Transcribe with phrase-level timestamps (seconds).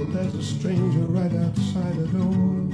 [0.00, 2.64] Well, there's a stranger right outside the door.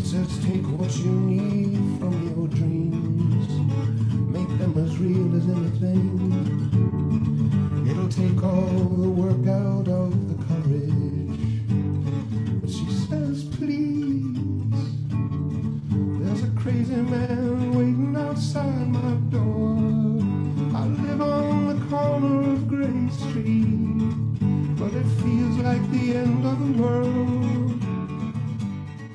[0.00, 3.46] Says, take what you need from your dreams.
[4.32, 6.08] Make them as real as anything.
[7.86, 9.99] It'll take all the work out of
[26.78, 27.82] world.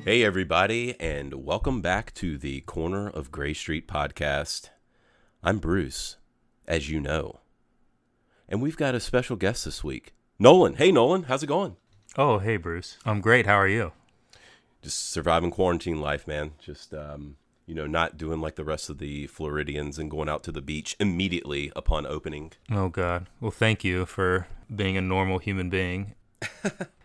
[0.03, 4.69] Hey, everybody, and welcome back to the Corner of Gray Street podcast.
[5.43, 6.17] I'm Bruce,
[6.67, 7.39] as you know.
[8.47, 10.13] And we've got a special guest this week.
[10.37, 10.75] Nolan.
[10.75, 11.23] Hey, Nolan.
[11.23, 11.77] How's it going?
[12.17, 12.97] Oh, hey, Bruce.
[13.05, 13.45] I'm great.
[13.45, 13.93] How are you?
[14.81, 16.51] Just surviving quarantine life, man.
[16.59, 20.43] Just, um, you know, not doing like the rest of the Floridians and going out
[20.43, 22.51] to the beach immediately upon opening.
[22.69, 23.27] Oh, God.
[23.41, 26.13] Well, thank you for being a normal human being.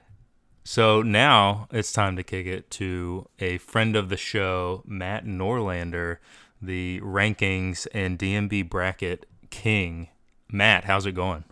[0.65, 6.19] so now it's time to kick it to a friend of the show, Matt Norlander,
[6.61, 10.09] the rankings and DMB bracket king.
[10.51, 11.45] Matt, how's it going?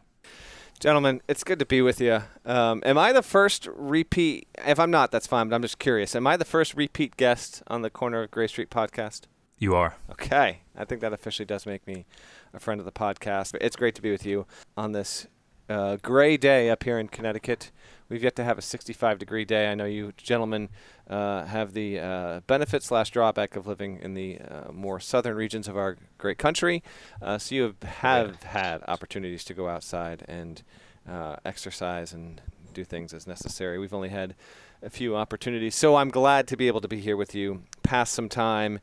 [0.80, 2.22] Gentlemen, it's good to be with you.
[2.44, 4.46] Um, am I the first repeat?
[4.64, 6.14] If I'm not, that's fine, but I'm just curious.
[6.14, 9.22] Am I the first repeat guest on the Corner of Gray Street podcast?
[9.58, 9.96] You are.
[10.11, 10.61] Okay.
[10.77, 12.06] I think that officially does make me
[12.55, 13.56] a friend of the podcast.
[13.61, 14.46] It's great to be with you
[14.77, 15.27] on this
[15.68, 17.72] uh, gray day up here in Connecticut.
[18.09, 19.70] We've yet to have a 65 degree day.
[19.70, 20.70] I know you gentlemen
[21.09, 25.69] uh, have the uh, benefit slash drawback of living in the uh, more southern regions
[25.69, 26.83] of our great country.
[27.20, 30.62] Uh, so you have, have had opportunities to go outside and
[31.06, 32.41] uh, exercise and
[32.73, 33.79] do things as necessary.
[33.79, 34.34] We've only had
[34.83, 35.75] a few opportunities.
[35.75, 38.81] So I'm glad to be able to be here with you, pass some time,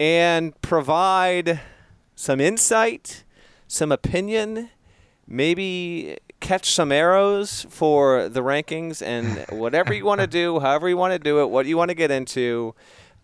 [0.00, 1.60] and provide
[2.14, 3.24] some insight,
[3.66, 4.70] some opinion,
[5.26, 10.96] maybe catch some arrows for the rankings and whatever you want to do, however you
[10.98, 12.74] want to do it, what you want to get into,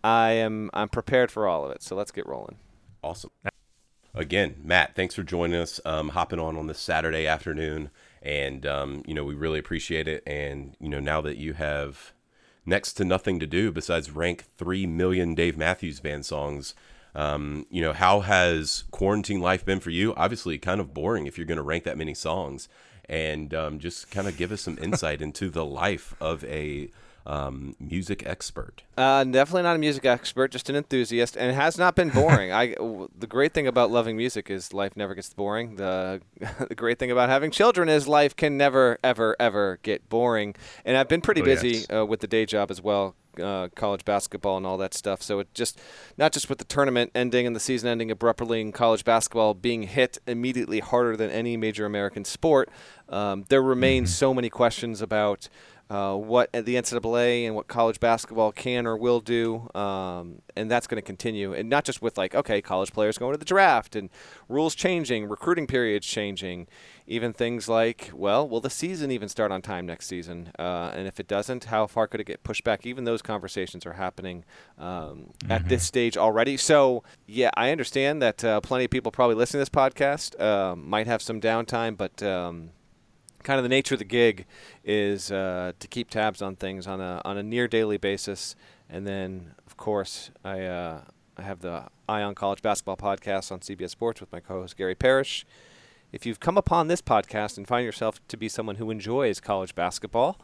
[0.02, 1.82] I am I'm prepared for all of it.
[1.82, 2.56] So let's get rolling.
[3.02, 3.30] Awesome.
[4.14, 7.90] Again, Matt, thanks for joining us, um, hopping on on this Saturday afternoon.
[8.22, 10.22] And, um, you know, we really appreciate it.
[10.26, 12.12] And, you know, now that you have
[12.64, 16.74] next to nothing to do besides rank 3 million Dave Matthews Band songs,
[17.14, 20.14] um, you know, how has quarantine life been for you?
[20.16, 22.68] Obviously, kind of boring if you're going to rank that many songs.
[23.08, 26.90] And um, just kind of give us some insight into the life of a
[27.28, 28.82] um, music expert.
[28.96, 32.50] Uh, definitely not a music expert, just an enthusiast, and it has not been boring.
[32.62, 35.76] I w- the great thing about loving music is life never gets boring.
[35.76, 36.20] The
[36.68, 40.54] the great thing about having children is life can never, ever, ever get boring.
[40.84, 41.86] And I've been pretty Oh, busy yes.
[41.94, 43.14] uh, with the day job as well.
[43.40, 45.22] Uh, college basketball and all that stuff.
[45.22, 45.78] So it just,
[46.16, 49.84] not just with the tournament ending and the season ending abruptly and college basketball being
[49.84, 52.68] hit immediately harder than any major American sport,
[53.08, 55.48] um, there remain so many questions about
[55.90, 60.86] uh, what the NCAA and what college basketball can or will do, um, and that's
[60.86, 61.54] going to continue.
[61.54, 64.10] And not just with like, okay, college players going to the draft and
[64.48, 66.66] rules changing, recruiting periods changing,
[67.06, 70.52] even things like, well, will the season even start on time next season?
[70.58, 72.84] Uh, and if it doesn't, how far could it get pushed back?
[72.84, 74.44] Even those conversations are happening
[74.76, 76.58] um, at this stage already.
[76.58, 80.76] So yeah, I understand that uh, plenty of people probably listening to this podcast uh,
[80.76, 82.70] might have some downtime, but um,
[83.42, 84.46] kind of the nature of the gig
[84.84, 88.56] is uh, to keep tabs on things on a on a near daily basis,
[88.88, 91.00] and then of course I uh,
[91.36, 94.94] I have the Eye on College Basketball podcast on CBS Sports with my co-host Gary
[94.94, 95.46] Parrish.
[96.10, 99.74] If you've come upon this podcast and find yourself to be someone who enjoys college
[99.74, 100.40] basketball,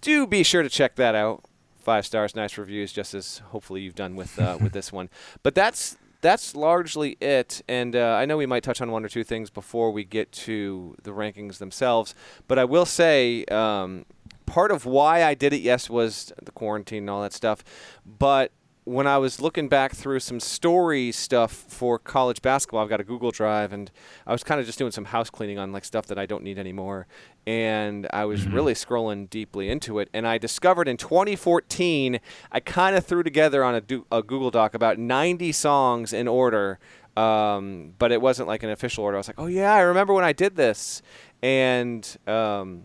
[0.00, 1.44] do be sure to check that out.
[1.76, 5.08] Five stars, nice reviews, just as hopefully you've done with uh, with this one.
[5.42, 7.62] But that's that's largely it.
[7.68, 10.32] And uh, I know we might touch on one or two things before we get
[10.32, 12.14] to the rankings themselves.
[12.46, 14.04] But I will say, um,
[14.46, 17.62] part of why I did it, yes, was the quarantine and all that stuff.
[18.04, 18.52] But
[18.88, 23.04] when I was looking back through some story stuff for college basketball, I've got a
[23.04, 23.90] Google Drive, and
[24.26, 26.42] I was kind of just doing some house cleaning on like stuff that I don't
[26.42, 27.06] need anymore.
[27.48, 32.20] And I was really scrolling deeply into it, and I discovered in 2014,
[32.52, 36.28] I kind of threw together on a, do- a Google Doc about 90 songs in
[36.28, 36.78] order,
[37.16, 39.16] um, but it wasn't like an official order.
[39.16, 41.00] I was like, oh yeah, I remember when I did this,
[41.42, 42.06] and.
[42.26, 42.82] Um,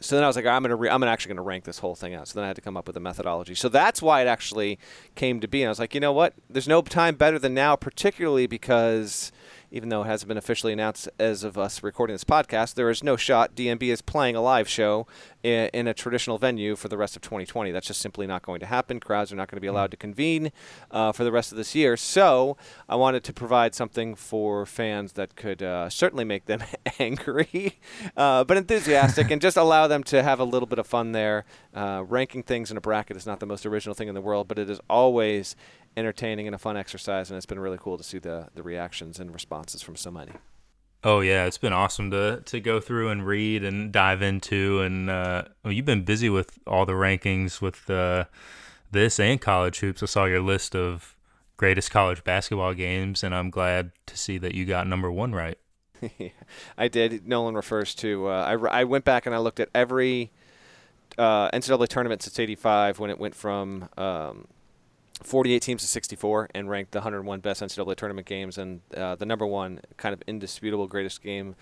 [0.00, 2.14] so then I was like, I'm gonna, re- I'm actually gonna rank this whole thing
[2.14, 2.28] out.
[2.28, 3.54] So then I had to come up with a methodology.
[3.54, 4.78] So that's why it actually
[5.14, 5.62] came to be.
[5.62, 6.34] And I was like, you know what?
[6.50, 9.32] There's no time better than now, particularly because
[9.74, 13.02] even though it hasn't been officially announced as of us recording this podcast, there is
[13.02, 15.04] no shot DMB is playing a live show
[15.42, 17.72] in, in a traditional venue for the rest of 2020.
[17.72, 19.00] That's just simply not going to happen.
[19.00, 20.52] Crowds are not going to be allowed to convene
[20.92, 21.96] uh, for the rest of this year.
[21.96, 22.56] So
[22.88, 26.62] I wanted to provide something for fans that could uh, certainly make them
[27.00, 27.80] angry,
[28.16, 31.44] uh, but enthusiastic, and just allow them to have a little bit of fun there.
[31.74, 34.46] Uh, ranking things in a bracket is not the most original thing in the world,
[34.46, 35.56] but it is always
[35.96, 39.18] entertaining and a fun exercise, and it's been really cool to see the the reactions
[39.18, 40.32] and responses from so many.
[41.02, 45.10] Oh yeah, it's been awesome to to go through and read and dive into, and
[45.10, 48.24] uh, well, you've been busy with all the rankings with uh,
[48.90, 50.02] this and college hoops.
[50.02, 51.14] I saw your list of
[51.56, 55.58] greatest college basketball games, and I'm glad to see that you got number one right.
[56.78, 57.28] I did.
[57.28, 58.28] Nolan refers to.
[58.28, 60.30] Uh, I, I went back and I looked at every
[61.18, 64.46] uh, NCAA tournament since '85 when it went from um,
[65.22, 68.58] 48 teams to 64 and ranked the 101 best NCAA tournament games.
[68.58, 71.54] And uh, the number one, kind of indisputable greatest game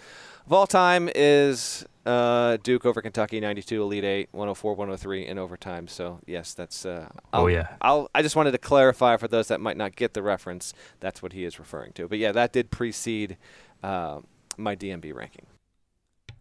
[0.47, 5.87] of all time is uh, Duke over Kentucky, 92 Elite Eight, 104, 103 in overtime.
[5.87, 6.85] So yes, that's.
[6.87, 7.77] Uh, oh yeah.
[7.81, 10.73] I'll, I just wanted to clarify for those that might not get the reference.
[11.01, 12.09] That's what he is referring to.
[12.09, 13.37] But yeah, that did precede
[13.83, 14.21] uh,
[14.57, 15.47] my DMB ranking.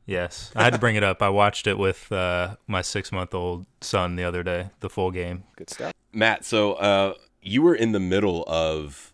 [0.07, 1.21] Yes, I had to bring it up.
[1.21, 5.43] I watched it with uh, my six-month-old son the other day, the full game.
[5.55, 5.93] Good stuff.
[6.13, 9.13] Matt, so uh, you were in the middle of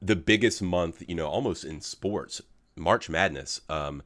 [0.00, 2.40] the biggest month, you know, almost in sports,
[2.76, 3.60] March Madness.
[3.68, 4.02] Um,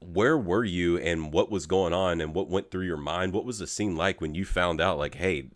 [0.00, 3.32] where were you, and what was going on, and what went through your mind?
[3.32, 5.50] What was the scene like when you found out, like, hey,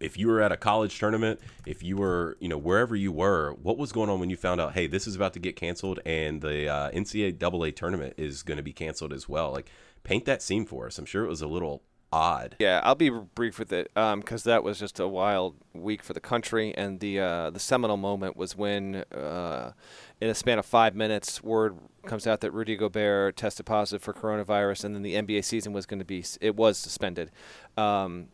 [0.00, 3.52] if you were at a college tournament, if you were, you know, wherever you were,
[3.52, 5.98] what was going on when you found out, hey, this is about to get canceled
[6.06, 9.52] and the uh, NCAA tournament is going to be canceled as well?
[9.52, 9.70] Like,
[10.04, 10.98] paint that scene for us.
[10.98, 12.56] I'm sure it was a little odd.
[12.58, 16.12] Yeah, I'll be brief with it because um, that was just a wild week for
[16.12, 19.72] the country, and the uh, the seminal moment was when, uh,
[20.20, 21.76] in a span of five minutes, word
[22.06, 25.86] comes out that Rudy Gobert tested positive for coronavirus, and then the NBA season was
[25.86, 27.30] going to be it was suspended.
[27.76, 28.28] Um,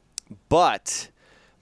[0.49, 1.11] but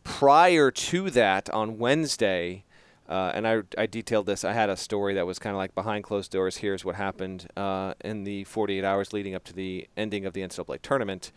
[0.04, 2.64] prior to that, on Wednesday.
[3.08, 4.42] Uh, and I, I detailed this.
[4.42, 6.58] I had a story that was kind of like behind closed doors.
[6.58, 10.40] Here's what happened uh, in the 48 hours leading up to the ending of the
[10.40, 11.30] NCAA tournament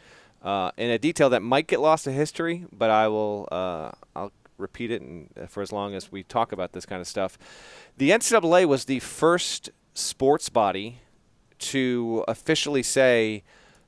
[0.45, 4.31] uh, in a detail that might get lost to history, but I will uh, I'll
[4.57, 7.37] repeat it and, uh, for as long as we talk about this kind of stuff.
[7.97, 10.99] The NCAA was the first sports body
[11.57, 13.43] to officially say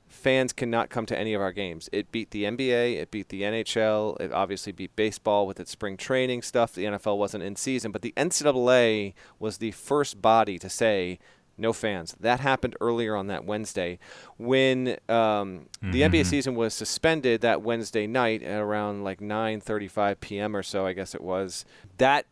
[0.08, 1.88] fans cannot come to any of our games.
[1.92, 5.96] It beat the NBA, it beat the NHL, it obviously beat baseball with its spring
[5.96, 6.72] training stuff.
[6.72, 11.18] The NFL wasn't in season, but the NCAA was the first body to say
[11.58, 12.14] no fans.
[12.20, 13.98] That happened earlier on that Wednesday
[14.36, 15.90] when um, mm-hmm.
[15.90, 20.56] the NBA season was suspended that Wednesday night at around like 9:35 p.m.
[20.56, 21.64] or so, I guess it was.
[21.98, 22.26] That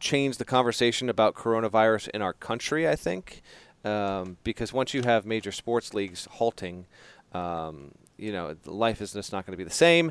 [0.00, 3.42] changed the conversation about coronavirus in our country, I think,
[3.84, 6.86] um, because once you have major sports leagues halting,
[7.32, 10.10] um, you know, life is just not going to be the same.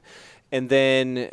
[0.51, 1.31] And then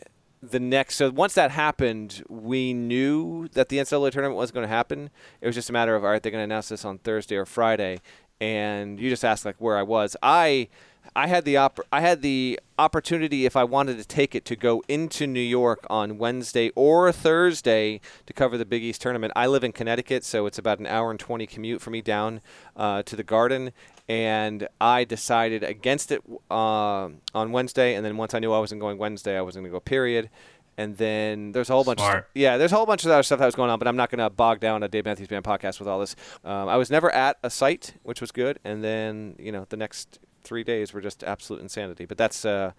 [0.51, 4.69] the next so once that happened we knew that the ncaa tournament was going to
[4.69, 5.11] happen.
[5.41, 7.37] It was just a matter of all right they're going to announce this on thursday
[7.37, 8.01] or friday
[8.41, 10.17] and you just asked like where i was.
[10.23, 10.69] I
[11.15, 14.57] i had the op- i had the opportunity if i wanted to take it to
[14.57, 19.33] go into new york on wednesday or thursday to cover the big east tournament.
[19.37, 22.41] I live in connecticut so it's about an hour and 20 commute for me down
[22.77, 23.73] uh, to the garden
[24.09, 27.95] and I decided against it uh, on Wednesday.
[27.95, 29.81] And then once I knew I wasn't going Wednesday, I was going to go.
[29.81, 30.31] Period.
[30.77, 32.01] And then there's a whole bunch.
[32.01, 32.19] Smart.
[32.19, 33.97] Of, yeah, there's a whole bunch of other stuff that was going on, but I'm
[33.97, 36.17] not going to bog down a Dave Matthews Band podcast with all this.
[36.45, 38.59] Um, I was never at a site, which was good.
[38.65, 42.07] And then you know the next three days were just absolute insanity.
[42.07, 42.73] But that's uh,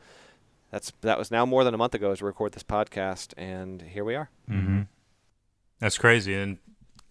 [0.71, 3.81] that's that was now more than a month ago as we record this podcast, and
[3.81, 4.29] here we are.
[4.49, 4.81] Mm-hmm.
[5.79, 6.57] That's crazy, and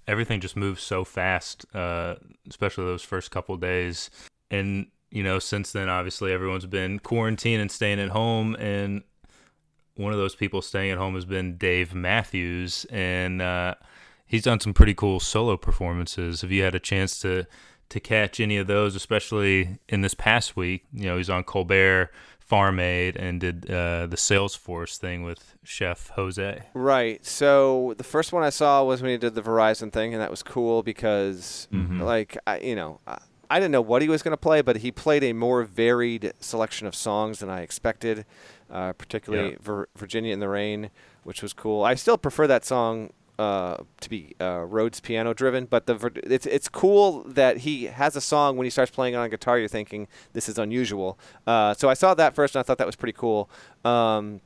[0.07, 2.17] everything just moves so fast, uh,
[2.49, 4.11] especially those first couple days.
[4.51, 8.57] And you know, since then, obviously, everyone's been quarantined and staying at home.
[8.57, 9.05] And
[9.95, 13.77] one of those people staying at home has been Dave Matthews, and uh,
[14.27, 16.41] he's done some pretty cool solo performances.
[16.41, 17.47] Have you had a chance to
[17.91, 20.85] to catch any of those, especially in this past week?
[20.93, 22.11] You know, he's on Colbert
[22.45, 26.63] Farm Aid and did uh, the Salesforce thing with Chef Jose.
[26.75, 27.25] Right.
[27.25, 30.31] So the first one I saw was when he did the Verizon thing, and that
[30.31, 32.03] was cool because, mm-hmm.
[32.03, 34.79] like, I, you know, I, I didn't know what he was going to play, but
[34.79, 38.27] he played a more varied selection of songs than I expected,
[38.71, 39.59] uh, particularly yeah.
[39.63, 40.91] Vir- Virginia in the Rain,
[41.23, 41.83] which was cool.
[41.83, 46.47] I still prefer that song uh, to be uh, Rhodes piano driven, but the it's
[46.47, 49.59] it's cool that he has a song when he starts playing it on guitar.
[49.59, 51.19] You're thinking this is unusual.
[51.47, 53.51] Uh, so I saw that first, and I thought that was pretty cool.
[53.85, 54.41] Um,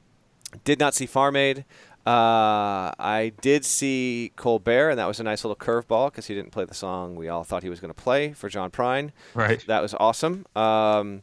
[0.65, 1.65] did not see Farm Aid.
[2.07, 6.53] Uh, I did see Colbert, and that was a nice little curveball because he didn't
[6.53, 9.11] play the song we all thought he was going to play for John Prine.
[9.35, 9.63] Right.
[9.67, 10.47] That was awesome.
[10.57, 11.23] Um,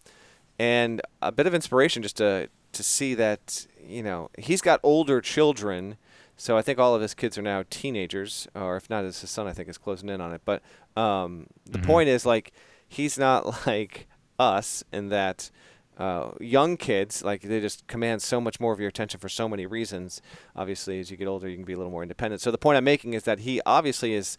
[0.60, 5.22] and a bit of inspiration just to to see that you know he's got older
[5.22, 5.98] children,
[6.38, 9.48] so I think all of his kids are now teenagers, or if not, his son
[9.48, 10.42] I think is closing in on it.
[10.44, 10.62] But
[10.98, 12.52] um, the point is like
[12.88, 15.50] he's not like us in that
[15.98, 19.48] uh, young kids like they just command so much more of your attention for so
[19.48, 20.22] many reasons.
[20.56, 22.42] Obviously, as you get older, you can be a little more independent.
[22.42, 24.38] So the point I'm making is that he obviously is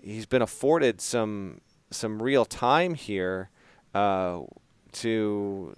[0.00, 3.50] he's been afforded some some real time here
[3.94, 4.40] uh,
[4.92, 5.74] to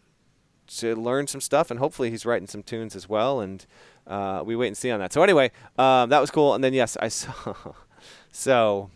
[0.67, 3.41] to learn some stuff, and hopefully he's writing some tunes as well.
[3.41, 3.65] And
[4.07, 5.13] uh, we wait and see on that.
[5.13, 6.55] So anyway, um, that was cool.
[6.55, 7.55] And then yes, I saw
[8.33, 8.91] so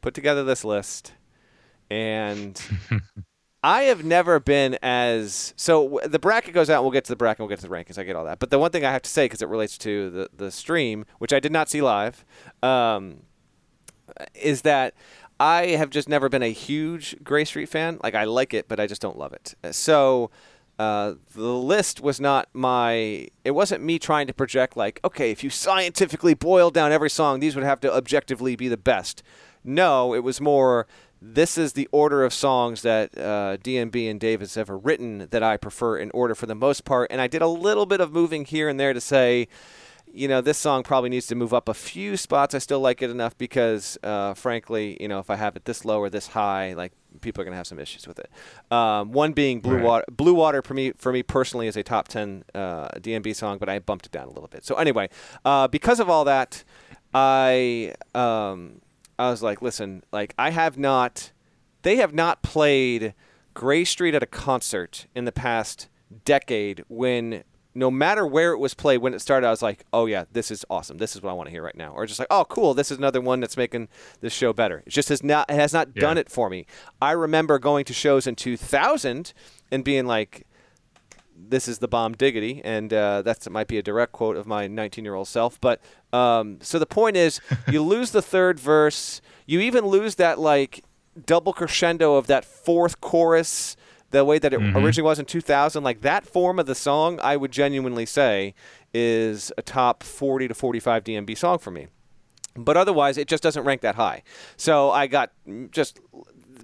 [0.00, 1.12] put together this list
[1.90, 2.60] and.
[3.64, 5.82] I have never been as so.
[5.88, 6.74] w- The bracket goes out.
[6.76, 7.40] and We'll get to the bracket.
[7.40, 7.98] And we'll get to the rankings.
[7.98, 8.38] I get all that.
[8.38, 11.04] But the one thing I have to say, because it relates to the the stream,
[11.18, 12.24] which I did not see live,
[12.62, 13.22] um,
[14.34, 14.94] is that
[15.40, 17.98] I have just never been a huge Gray Street fan.
[18.04, 19.54] Like I like it, but I just don't love it.
[19.72, 20.30] So
[20.78, 23.28] uh, the list was not my.
[23.44, 27.40] It wasn't me trying to project like, okay, if you scientifically boil down every song,
[27.40, 29.22] these would have to objectively be the best.
[29.64, 30.86] No, it was more.
[31.20, 35.42] This is the order of songs that uh, DMB and Dave has ever written that
[35.42, 37.10] I prefer in order for the most part.
[37.10, 39.48] And I did a little bit of moving here and there to say,
[40.16, 42.54] you know, this song probably needs to move up a few spots.
[42.54, 45.84] I still like it enough because, uh, frankly, you know, if I have it this
[45.84, 48.30] low or this high, like people are gonna have some issues with it.
[48.72, 49.84] Um, one being Blue Right.
[49.84, 50.04] Water.
[50.10, 53.68] Blue Water for me, for me personally, is a top ten uh, DMB song, but
[53.68, 54.64] I bumped it down a little bit.
[54.64, 55.10] So anyway,
[55.44, 56.64] uh, because of all that,
[57.12, 58.80] I um,
[59.18, 61.32] I was like, listen, like I have not,
[61.82, 63.14] they have not played
[63.52, 65.88] Gray Street at a concert in the past
[66.24, 67.44] decade when
[67.76, 70.50] no matter where it was played when it started, I was like, oh yeah, this
[70.50, 70.96] is awesome.
[70.98, 71.92] This is what I want to hear right now.
[71.92, 73.88] Or just like, oh cool, this is another one that's making
[74.20, 74.82] this show better.
[74.86, 76.00] It just has not it has not Yeah.
[76.00, 76.66] done it for me.
[77.02, 79.32] I remember going to shows in 2000
[79.70, 80.46] and being like,
[81.38, 84.66] this is the bomb diggity, and uh, that might be a direct quote of my
[84.66, 85.60] 19 year old self.
[85.60, 85.80] But
[86.12, 87.40] um, so the point is,
[87.70, 89.20] you lose the third verse.
[89.44, 90.82] You even lose that like
[91.26, 93.76] double crescendo of that fourth chorus,
[94.10, 94.76] the way that it mm-hmm.
[94.76, 95.82] originally was in 2000.
[95.82, 98.54] Like that form of the song, I would genuinely say
[98.94, 101.88] is a top 40 to 45 DMB song for me.
[102.54, 104.22] But otherwise, it just doesn't rank that high.
[104.56, 105.32] So I got
[105.70, 106.00] just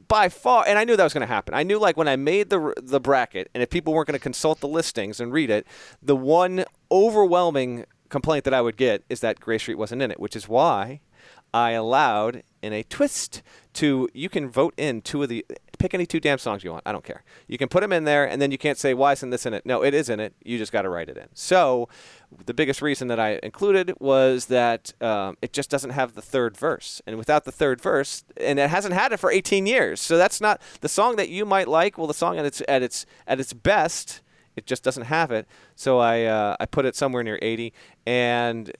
[0.09, 1.55] by far, and I knew that was going to happen.
[1.55, 4.23] I knew like when I made the the bracket, and if people weren't going to
[4.23, 5.67] consult the listings and read it,
[6.03, 10.21] the one overwhelming complaint that I would get is that Gray Street wasn't in it,
[10.21, 11.01] which is why
[11.53, 13.43] I allowed in a twist
[13.75, 15.45] to you can vote in two of the
[15.79, 16.85] pick any two damn songs you want.
[16.87, 17.25] I don't care.
[17.49, 19.53] You can put them in there, and then you can't say why isn't this in
[19.53, 19.67] it.
[19.67, 20.33] No, it is in it.
[20.45, 21.27] You just got to write it in.
[21.35, 21.89] So
[22.47, 26.57] the biggest reason that I included was that um, it just doesn't have the third
[26.57, 30.01] verse, and without the third verse, and it hasn't had it for 18 years.
[30.01, 31.99] So that's not the song that you might like.
[31.99, 34.23] Well, the song at its at its at its best,
[34.55, 35.49] it just doesn't have it.
[35.75, 37.73] So I uh, I put it somewhere near 80,
[38.07, 38.71] and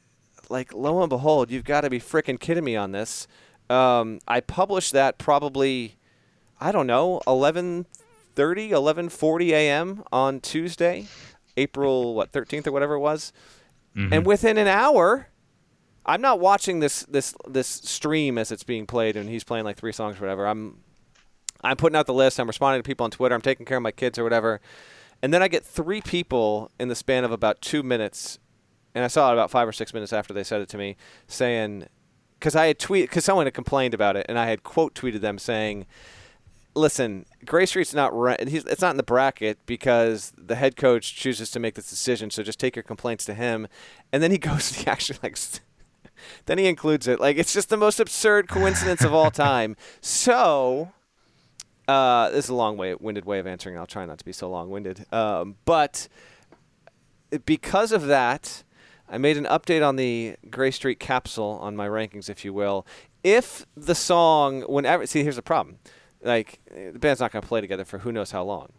[0.49, 3.27] like lo and behold, you've got to be freaking kidding me on this.
[3.73, 5.97] Um, I published that probably,
[6.61, 7.87] I don't know, 11:30,
[8.71, 10.05] 11:40 a.m.
[10.13, 11.07] on Tuesday,
[11.57, 13.33] April what 13th or whatever it was,
[14.13, 15.29] and within an hour.
[16.05, 19.77] I'm not watching this this this stream as it's being played, and he's playing like
[19.77, 20.49] three songs or whatever.
[20.49, 20.79] I'm
[21.63, 22.41] I'm putting out the list.
[22.41, 23.35] I'm responding to people on Twitter.
[23.37, 24.61] I'm taking care of my kids or whatever.
[25.23, 28.41] And then I get three people in the span of about two minutes,
[28.97, 30.97] and I saw it about five or six minutes after they said it to me,
[31.29, 31.87] saying,
[32.43, 35.21] because I had tweet, because someone had complained about it, and I had quote tweeted
[35.21, 35.87] them saying,
[36.75, 38.13] "Listen, Gray Street's not
[38.49, 42.33] he's, it's not in the bracket because the head coach chooses to make this decision.
[42.33, 43.69] So just take your complaints to him."
[44.13, 45.39] And then he goes, he actually like.
[46.47, 47.19] Then he includes it.
[47.19, 49.77] Like it's just the most absurd coincidence of all time.
[50.01, 50.93] So,
[51.89, 53.77] uh, this is a long way, winded way of answering.
[53.77, 55.05] I'll try not to be so long winded.
[55.13, 56.09] Um, but
[57.45, 58.63] because of that,
[59.13, 62.87] I made an update on the Gray Street capsule on my rankings, if you will.
[63.23, 65.77] If the song, whenever, see, here's the problem.
[66.23, 68.71] Like, the band's not going to play together for who knows how long.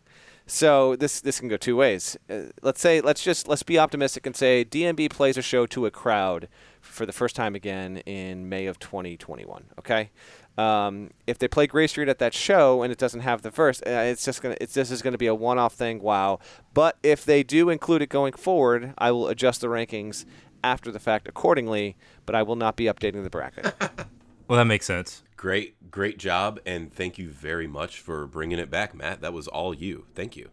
[0.45, 2.17] So this this can go two ways.
[2.29, 5.85] Uh, let's say let's just let's be optimistic and say DMB plays a show to
[5.85, 6.49] a crowd
[6.81, 9.65] for the first time again in May of 2021.
[9.79, 10.11] Okay,
[10.57, 13.81] um, if they play Gray Street at that show and it doesn't have the verse,
[13.81, 16.01] uh, it's just gonna it's this is gonna be a one-off thing.
[16.01, 16.39] Wow.
[16.73, 20.25] But if they do include it going forward, I will adjust the rankings
[20.63, 21.95] after the fact accordingly.
[22.25, 23.73] But I will not be updating the bracket.
[24.47, 25.23] Well, that makes sense.
[25.37, 29.21] Great, great job, and thank you very much for bringing it back, Matt.
[29.21, 30.05] That was all you.
[30.15, 30.49] Thank you.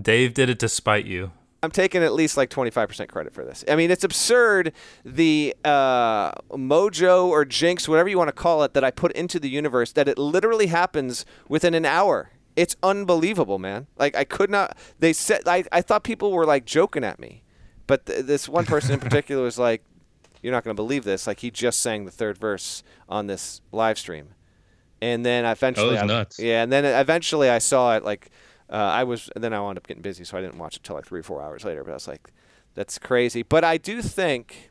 [0.00, 1.32] Dave did it to spite you.
[1.62, 3.64] I'm taking at least like 25% credit for this.
[3.68, 4.72] I mean, it's absurd
[5.04, 9.38] the uh, mojo or jinx, whatever you want to call it, that I put into
[9.38, 12.30] the universe, that it literally happens within an hour.
[12.56, 13.86] It's unbelievable, man.
[13.96, 14.76] Like, I could not.
[14.98, 17.44] They said, I, I thought people were like joking at me.
[17.86, 19.84] But th- this one person in particular was like,
[20.42, 21.26] You're not going to believe this.
[21.26, 24.34] Like, he just sang the third verse on this live stream.
[25.00, 26.38] And then eventually, was I, nuts.
[26.38, 28.04] yeah, and then eventually I saw it.
[28.04, 28.30] Like,
[28.72, 30.82] uh, I was, and then I wound up getting busy, so I didn't watch it
[30.82, 31.84] till like three or four hours later.
[31.84, 32.30] But I was like,
[32.74, 33.42] that's crazy.
[33.42, 34.70] But I do think,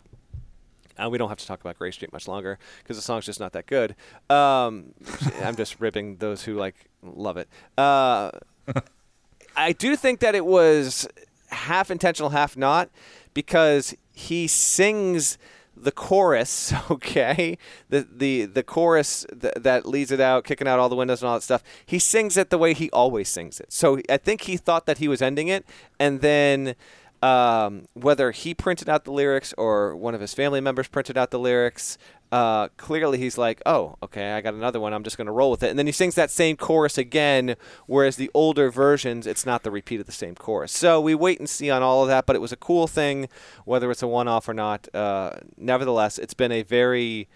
[0.98, 3.39] uh, we don't have to talk about Gray Street much longer because the song's just
[3.39, 3.96] not that good.
[4.29, 4.93] Um,
[5.43, 7.48] I'm just ripping those who like love it.
[7.77, 8.31] Uh,
[9.55, 11.08] I do think that it was
[11.50, 12.89] half intentional, half not,
[13.36, 15.38] because he sings
[15.75, 17.57] the chorus, okay,
[17.89, 21.29] the the the chorus th- that leads it out, kicking out all the windows and
[21.29, 21.63] all that stuff.
[21.85, 23.71] He sings it the way he always sings it.
[23.71, 25.65] So I think he thought that he was ending it,
[25.99, 26.75] and then.
[27.23, 31.29] Um, whether he printed out the lyrics or one of his family members printed out
[31.29, 31.99] the lyrics,
[32.31, 34.93] uh, clearly he's like, oh, okay, I got another one.
[34.93, 35.69] I'm just going to roll with it.
[35.69, 37.55] And then he sings that same chorus again,
[37.88, 40.71] whereas the older versions, it's not the repeat of the same chorus.
[40.71, 43.27] So we wait and see on all of that, but it was a cool thing,
[43.65, 44.88] whether it's a one off or not.
[44.95, 47.27] Uh, nevertheless, it's been a very,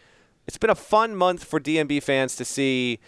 [0.47, 2.99] it's been a fun month for DMB fans to see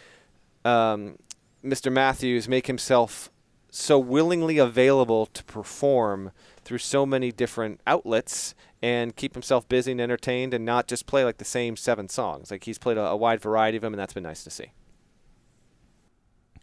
[0.66, 1.18] um,
[1.64, 1.92] Mr.
[1.92, 3.32] Matthews make himself
[3.70, 6.32] so willingly available to perform
[6.66, 11.24] through so many different outlets and keep himself busy and entertained and not just play
[11.24, 12.52] like the same seven songs.
[12.52, 14.72] Like he's played a, a wide variety of them, and that's been nice to see.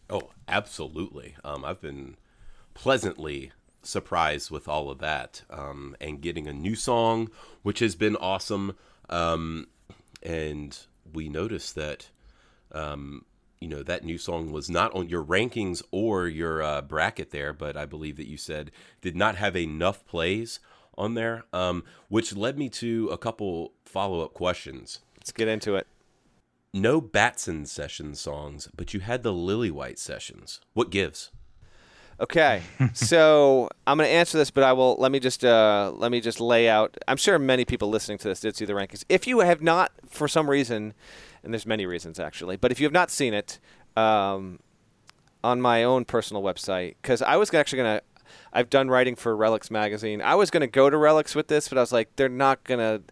[0.09, 1.35] Oh, absolutely.
[1.43, 2.15] Um, I've been
[2.73, 7.29] pleasantly surprised with all of that um, and getting a new song,
[7.63, 8.75] which has been awesome.
[9.09, 9.67] Um,
[10.21, 10.77] and
[11.13, 12.09] we noticed that,
[12.71, 13.25] um,
[13.59, 17.53] you know, that new song was not on your rankings or your uh, bracket there,
[17.53, 20.59] but I believe that you said did not have enough plays
[20.97, 24.99] on there, um, which led me to a couple follow up questions.
[25.17, 25.87] Let's get into it.
[26.73, 30.59] No Batson session songs, but you had the Lillywhite sessions.
[30.73, 31.31] What gives?
[32.19, 32.61] Okay,
[32.93, 36.21] so I'm going to answer this, but I will let me just uh, let me
[36.21, 36.97] just lay out.
[37.07, 39.03] I'm sure many people listening to this did see the rankings.
[39.09, 40.93] If you have not, for some reason,
[41.43, 43.59] and there's many reasons actually, but if you have not seen it
[43.97, 44.59] um,
[45.43, 48.03] on my own personal website, because I was actually going to,
[48.53, 50.21] I've done writing for Relix magazine.
[50.21, 52.63] I was going to go to Relix with this, but I was like, they're not
[52.63, 53.03] going to.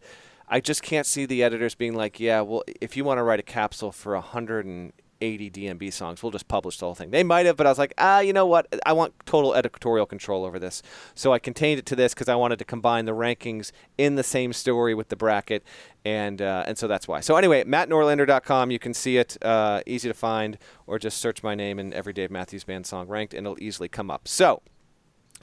[0.47, 3.39] I just can't see the editors being like, yeah, well, if you want to write
[3.39, 7.12] a capsule for 180 DMB songs, we'll just publish the whole thing.
[7.12, 8.67] They might have, but I was like, ah, you know what?
[8.86, 10.84] I want total editorial control over this.
[11.15, 14.21] So I contained it to this because I wanted to combine the rankings in the
[14.21, 15.63] same story with the bracket.
[16.06, 17.21] And, uh, and so that's why.
[17.21, 21.56] So anyway, mattnorlander.com, you can see it, uh, easy to find, or just search my
[21.56, 24.28] name and every Dave Matthews Band song ranked, and it'll easily come up.
[24.28, 24.62] So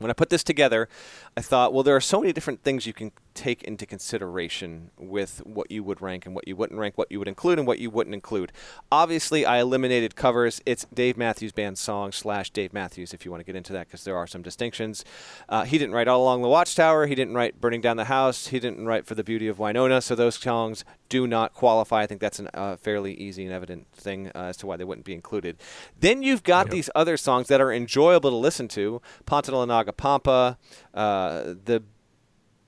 [0.00, 0.88] when I put this together,
[1.36, 5.40] I thought, well, there are so many different things you can take into consideration with
[5.44, 7.78] what you would rank and what you wouldn't rank, what you would include and what
[7.78, 8.50] you wouldn't include.
[8.90, 10.60] Obviously, I eliminated covers.
[10.66, 13.86] It's Dave Matthews Band song slash Dave Matthews if you want to get into that
[13.86, 15.04] because there are some distinctions.
[15.48, 17.06] Uh, he didn't write All Along the Watchtower.
[17.06, 18.48] He didn't write Burning Down the House.
[18.48, 20.02] He didn't write For the Beauty of Wynona.
[20.02, 22.02] So those songs do not qualify.
[22.02, 24.84] I think that's a uh, fairly easy and evident thing uh, as to why they
[24.84, 25.56] wouldn't be included.
[25.98, 26.72] Then you've got Yep.
[26.72, 29.00] these other songs that are enjoyable to listen to.
[29.26, 30.58] Pantala Naga Pampa,
[30.94, 31.82] uh, the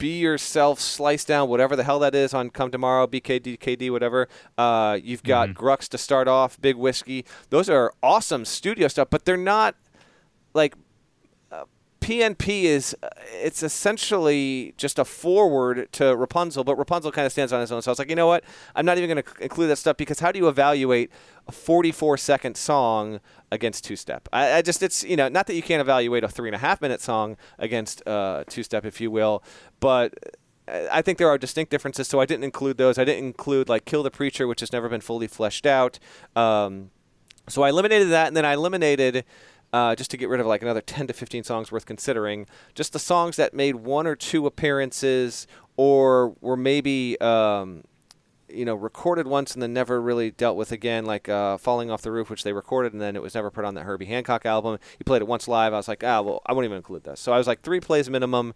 [0.03, 4.27] be yourself slice down whatever the hell that is on come tomorrow bkd kd whatever
[4.59, 9.25] uh, you've got grux to start off big whiskey those are awesome studio stuff but
[9.25, 9.77] they're not
[10.55, 10.75] like
[11.53, 11.65] uh,
[12.01, 17.53] PNP is uh, it's essentially just a forward to Rapunzel, but Rapunzel kind of stands
[17.53, 17.81] on its own.
[17.81, 18.43] So I was like, you know what?
[18.75, 21.11] I'm not even going to include that stuff because how do you evaluate
[21.47, 24.29] a 44 second song against two step?
[24.33, 26.59] I, I just it's you know not that you can't evaluate a three and a
[26.59, 29.43] half minute song against uh, two step if you will,
[29.81, 30.15] but.
[30.69, 32.97] uh, I think there are distinct differences, so I didn't include those.
[32.97, 35.99] I didn't include like "Kill the Preacher," which has never been fully fleshed out.
[36.37, 36.93] Um,
[37.49, 39.25] so I eliminated that, and then I eliminated
[39.73, 42.47] uh, just to get rid of like another 10 to 15 songs worth considering.
[42.75, 47.83] Just the songs that made one or two appearances, or were maybe um,
[48.53, 52.03] you know recorded once and then never really dealt with again, like uh, "Falling Off
[52.03, 54.47] the Roof," which they recorded and then it was never put on that Herbie Hancock
[54.47, 54.79] album.
[54.99, 55.73] He played it once live.
[55.73, 57.21] I was like, ah, well, I won't even include this.
[57.21, 58.55] So I was like three plays minimum.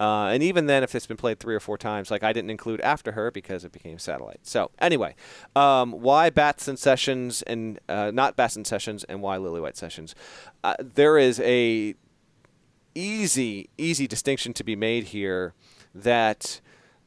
[0.00, 2.50] Uh, and even then, if it's been played three or four times, like I didn't
[2.50, 4.40] include After Her because it became satellite.
[4.42, 5.16] So anyway,
[5.56, 10.14] um, why and Sessions and uh, not and Sessions and why Lillywhite Sessions?
[10.62, 11.94] Uh, there is a
[12.94, 15.54] easy, easy distinction to be made here
[15.94, 16.60] that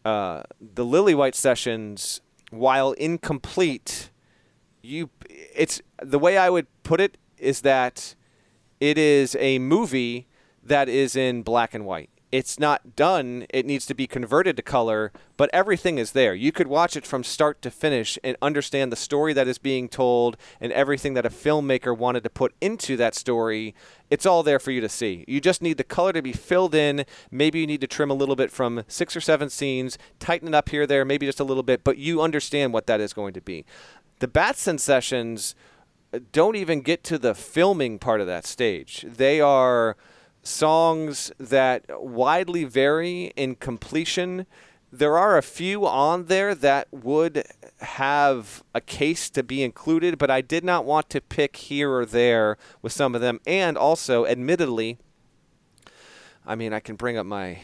[0.03, 4.11] uh, the Lillywhite Sessions, while incomplete,
[4.81, 8.15] you it's the way I would put it is that
[8.79, 10.27] it is a movie
[10.63, 12.09] that is in black and white.
[12.31, 13.45] It's not done.
[13.49, 16.33] It needs to be converted to color, but everything is there.
[16.33, 19.89] You could watch it from start to finish and understand the story that is being
[19.89, 23.75] told and everything that a filmmaker wanted to put into that story.
[24.09, 25.25] It's all there for you to see.
[25.27, 27.05] You just need the color to be filled in.
[27.29, 30.55] Maybe you need to trim a little bit from six or seven scenes, tighten it
[30.55, 33.33] up here, there, maybe just a little bit, but you understand what that is going
[33.33, 33.65] to be.
[34.19, 35.53] The Batson sessions
[36.31, 39.05] don't even get to the filming part of that stage.
[39.07, 39.97] They are
[40.43, 44.45] songs that widely vary in completion.
[44.91, 47.45] There are a few on there that would
[47.79, 52.05] have a case to be included, but I did not want to pick here or
[52.05, 53.39] there with some of them.
[53.47, 54.97] And also, admittedly,
[56.45, 57.59] I mean, I can bring up my.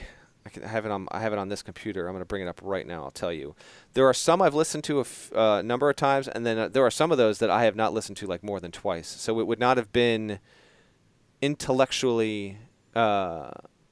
[0.45, 1.07] I can have it on.
[1.11, 2.07] I have it on this computer.
[2.07, 3.03] I'm going to bring it up right now.
[3.03, 3.53] I'll tell you.
[3.93, 6.67] There are some I've listened to a f- uh, number of times, and then uh,
[6.69, 9.07] there are some of those that I have not listened to like more than twice.
[9.07, 10.39] So it would not have been
[11.41, 12.57] intellectually
[12.97, 13.51] uh,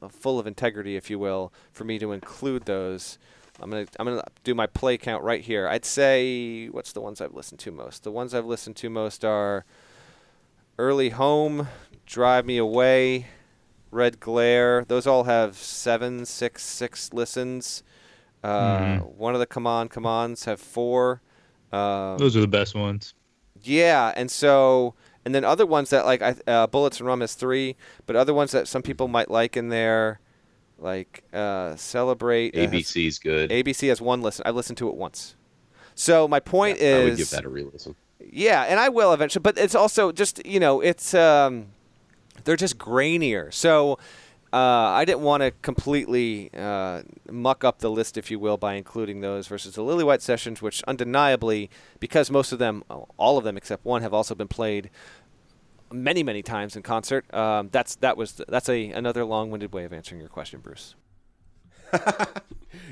[0.09, 3.17] full of integrity, if you will, for me to include those.
[3.59, 5.67] I'm gonna I'm gonna do my play count right here.
[5.67, 8.03] I'd say what's the ones I've listened to most?
[8.03, 9.63] The ones I've listened to most are
[10.77, 11.67] Early Home,
[12.05, 13.27] Drive Me Away,
[13.91, 14.83] Red Glare.
[14.87, 17.81] Those all have seven, six, six listens.
[18.43, 19.15] Uh, Mhm.
[19.15, 21.21] One of the Come On, Come Ons have four.
[21.71, 23.13] Uh, Those are the best ones.
[23.63, 27.33] yeah, and so and then other ones that like I- uh, Bullets and Rum is
[27.35, 30.19] three, but other ones that some people might like in there,
[30.77, 32.55] like uh, Celebrate.
[32.55, 33.49] uh, has- ABC's good.
[33.49, 34.43] ABC has one listen.
[34.45, 35.35] I listened to it once.
[35.95, 37.95] So my point is I would give that a re-listen.
[38.19, 39.41] yeah, and I will eventually.
[39.41, 41.67] But it's also just you know it's um,
[42.43, 43.53] they're just grainier.
[43.53, 43.97] So
[44.55, 48.75] uh, I didn't want to completely uh, muck up the list, if you will, by
[48.75, 52.83] including those versus the Lillywhite sessions, which undeniably, because most of them,
[53.17, 54.89] all of them except one, have also been played
[55.91, 57.31] many, many times in concert.
[57.33, 60.95] Um, that's that was that's a another long-winded way of answering your question, Bruce.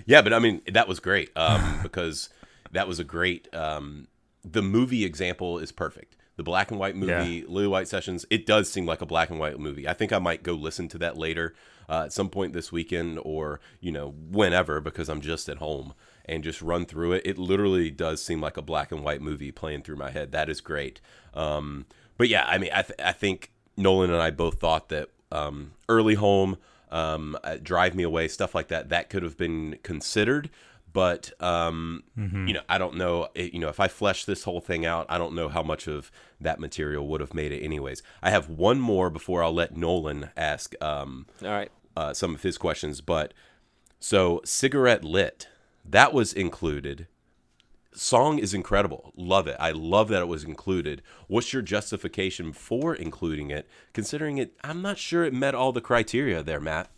[0.06, 2.30] Yeah, but I mean that was great um, because
[2.72, 3.54] that was a great.
[3.54, 4.08] Um,
[4.44, 6.18] the movie example is perfect.
[6.36, 8.26] The black and white movie, Lillywhite Sessions.
[8.30, 9.88] It does seem like a black and white movie.
[9.88, 11.54] I think I might go listen to that later
[11.88, 15.94] uh, at some point this weekend, or you know whenever, because I'm just at home
[16.26, 17.24] and just run through it.
[17.26, 20.32] It literally does seem like a black and white movie playing through my head.
[20.32, 21.02] That is great.
[21.34, 21.86] Um,
[22.18, 25.74] but yeah, I mean, I, th- I think Nolan and I both thought that um,
[25.90, 26.58] early home,
[26.92, 30.50] um, uh, drive me away, stuff like that, that could have been considered.
[30.94, 33.28] But um, you know, I don't know.
[33.34, 35.88] It, you know, if I flesh this whole thing out, I don't know how much
[35.88, 37.62] of that material would have made it.
[37.64, 41.72] Anyways, I have one more before I'll let Nolan ask um, All right.
[41.98, 43.02] uh, some of his questions.
[43.02, 43.34] But
[44.00, 45.48] so, cigarette lit,
[45.84, 47.08] that was included.
[47.96, 49.14] Song is incredible.
[49.16, 49.56] Love it.
[49.60, 51.02] I love that it was included.
[51.28, 53.68] What's your justification for including it?
[53.94, 56.90] Considering it, I'm not sure it met all the criteria there, Matt.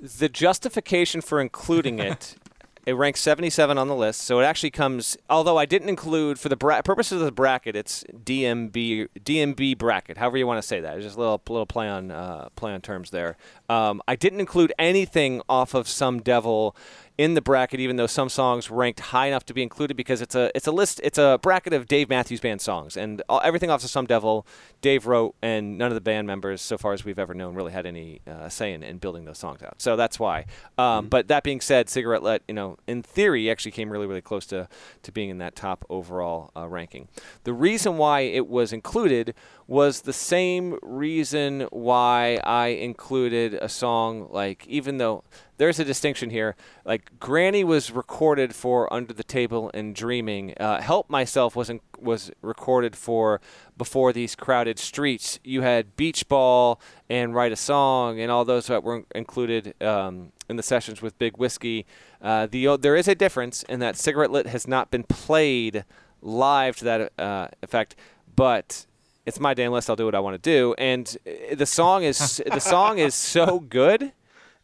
[0.00, 2.36] the justification for including it
[2.86, 6.48] it ranks 77 on the list so it actually comes although i didn't include for
[6.48, 10.80] the bra- purposes of the bracket it's dmb dmb bracket however you want to say
[10.80, 10.96] that.
[10.96, 13.36] It's just a little little play on uh, play on terms there.
[13.68, 16.76] Um, i didn't include anything off of some devil
[17.16, 20.34] in the bracket even though some songs ranked high enough to be included because it's
[20.34, 22.96] a it's a list it's a bracket of dave matthews band songs.
[22.96, 24.46] And all, everything off of some devil
[24.80, 27.72] dave wrote and none of the band members so far as we've ever known really
[27.72, 29.80] had any uh, say in, in building those songs out.
[29.80, 30.46] So that's why.
[30.76, 34.20] Um, but that being said cigarette lit you know in theory actually came really really
[34.20, 34.68] close to
[35.02, 37.08] to being in that top overall uh, ranking.
[37.44, 39.34] The reason why it was included
[39.66, 45.22] was the same reason why I included a song like even though
[45.56, 50.80] there's a distinction here like Granny was recorded for Under the Table and Dreaming uh,
[50.80, 53.40] Help Myself was in, was recorded for
[53.76, 58.66] Before These Crowded Streets you had Beach Ball and Write a Song and all those
[58.66, 61.86] that were included um, in the sessions with Big Whiskey
[62.20, 65.84] uh, the there is a difference in that Cigarette Lit has not been played
[66.22, 67.96] live to that uh, effect
[68.36, 68.86] but
[69.26, 69.88] it's my damn list.
[69.88, 70.74] I'll do what I want to do.
[70.76, 74.12] And uh, the song is the song is so good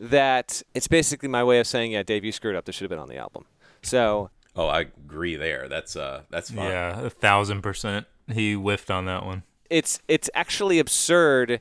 [0.00, 2.64] that it's basically my way of saying, yeah, Dave, you screwed up.
[2.64, 3.44] This should have been on the album.
[3.82, 5.68] So Oh, I agree there.
[5.68, 6.66] That's uh, that's fine.
[6.70, 8.06] Yeah, a thousand percent.
[8.32, 9.42] He whiffed on that one.
[9.70, 11.60] it's it's actually absurd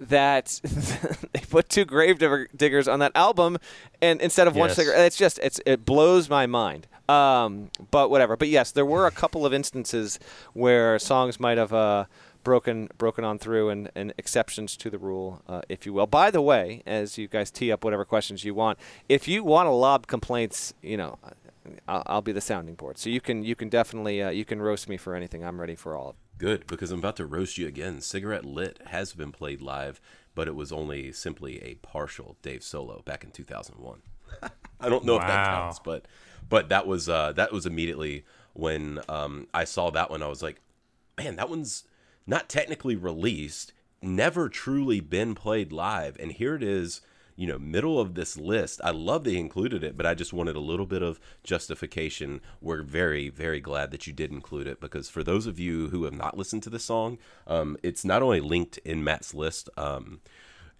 [0.00, 0.60] that
[1.32, 2.18] they put two grave
[2.56, 3.56] diggers on that album
[4.02, 4.76] and instead of one Yes.
[4.76, 9.06] cigarette it's just it's it blows my mind um, but whatever but yes there were
[9.06, 10.18] a couple of instances
[10.52, 12.04] where songs might have uh,
[12.44, 16.30] broken broken on through and, and exceptions to the rule uh, if you will by
[16.30, 18.78] the way as you guys tee up whatever questions you want
[19.08, 21.18] if you want to lob complaints you know
[21.88, 24.62] I'll, I'll be the sounding board so you can you can definitely uh, you can
[24.62, 27.26] roast me for anything i'm ready for all of it Good, because I'm about to
[27.26, 28.00] roast you again.
[28.00, 30.00] Cigarette Lit has been played live
[30.34, 34.02] but it was only simply a partial Dave solo back in 2001.
[34.80, 36.06] I don't know if that counts, but
[36.48, 40.22] but that was uh, that was immediately when um, I saw that one.
[40.22, 40.60] I was like,
[41.16, 41.84] man, that one's
[42.26, 47.00] not technically released, never truly been played live, and here it is.
[47.36, 48.80] You know, middle of this list.
[48.84, 52.40] I love they included it, but I just wanted a little bit of justification.
[52.60, 56.04] We're very, very glad that you did include it because for those of you who
[56.04, 60.20] have not listened to this song, um, it's not only linked in Matt's list um,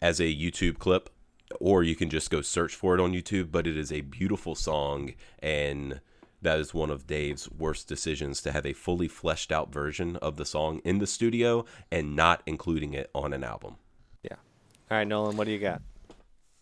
[0.01, 1.11] as a YouTube clip,
[1.59, 3.51] or you can just go search for it on YouTube.
[3.51, 6.01] But it is a beautiful song, and
[6.45, 10.37] that is one of Dave's worst decisions to have a fully fleshed out version of
[10.37, 13.77] the song in the studio and not including it on an album.
[14.23, 14.37] Yeah.
[14.91, 15.83] All right, Nolan, what do you got?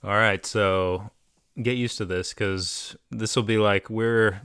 [0.03, 1.11] All right, so
[1.61, 4.41] get used to this because this will be like we're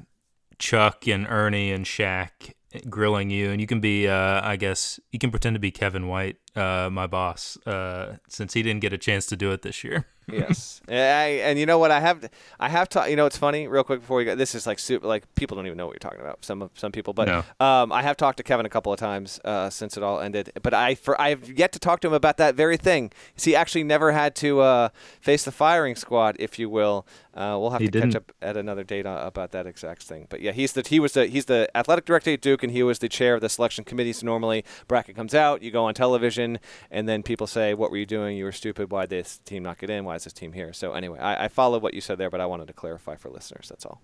[0.60, 2.54] Chuck and Ernie and Shaq
[2.90, 6.08] grilling you, and you can be, uh, I guess, you can pretend to be Kevin
[6.08, 9.84] White, uh, my boss, uh, since he didn't get a chance to do it this
[9.84, 10.06] year.
[10.32, 10.82] yes.
[10.90, 11.92] I, and you know what?
[11.92, 13.10] I have I have to.
[13.10, 13.68] You know, it's funny.
[13.68, 15.08] Real quick before we go, this is like super.
[15.08, 16.44] Like people don't even know what you're talking about.
[16.46, 17.66] Some of- some people, but No.
[17.66, 20.52] um, I have talked to Kevin a couple of times uh, since it all ended.
[20.62, 23.12] But I for I have yet to talk to him about that very thing.
[23.36, 24.90] He actually never had to uh,
[25.22, 27.06] face the firing squad, if you will.
[27.34, 28.12] Uh, we'll have He to didn't.
[28.14, 30.26] catch up at another date uh, about that exact thing.
[30.30, 32.82] But yeah, he's the he was the he's the athletic director at Duke, and he
[32.84, 34.14] was the chair of the selection committee.
[34.14, 36.60] So normally, bracket comes out, you go on television,
[36.90, 38.38] and then people say, "What were you doing?
[38.38, 38.92] You were stupid.
[38.92, 40.04] Why did this team not get in?
[40.04, 42.42] Why is this team here?" So anyway, I, I followed what you said there, but
[42.42, 43.70] I wanted to clarify for listeners.
[43.70, 44.02] That's all.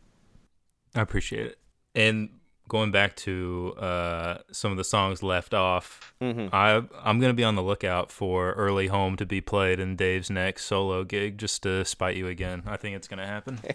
[0.96, 1.58] I appreciate it.
[1.94, 2.30] And
[2.70, 6.56] going back to uh, some of the songs left off, Mm-hmm.
[6.56, 10.30] I I'm gonna be on the lookout for "Early Home" to be played in Dave's
[10.30, 12.64] next solo gig, just to spite you again.
[12.66, 13.60] I think it's gonna happen.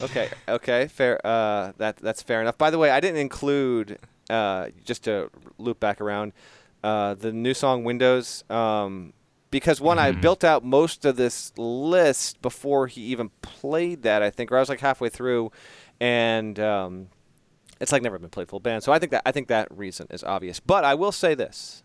[0.00, 1.20] Okay, okay, fair.
[1.24, 2.56] Uh, that that's fair enough.
[2.58, 3.98] By the way, I didn't include
[4.30, 6.32] uh, just to loop back around
[6.84, 9.12] uh, the new song "Windows" um,
[9.56, 10.20] because one, I Mhm.
[10.20, 14.22] built out most of this list before he even played that.
[14.22, 15.50] I think, or I was like halfway through,
[16.00, 17.08] and um,
[17.80, 18.82] it's like never been played full band.
[18.82, 20.60] So I think that I think that reason is obvious.
[20.60, 21.82] But I will say this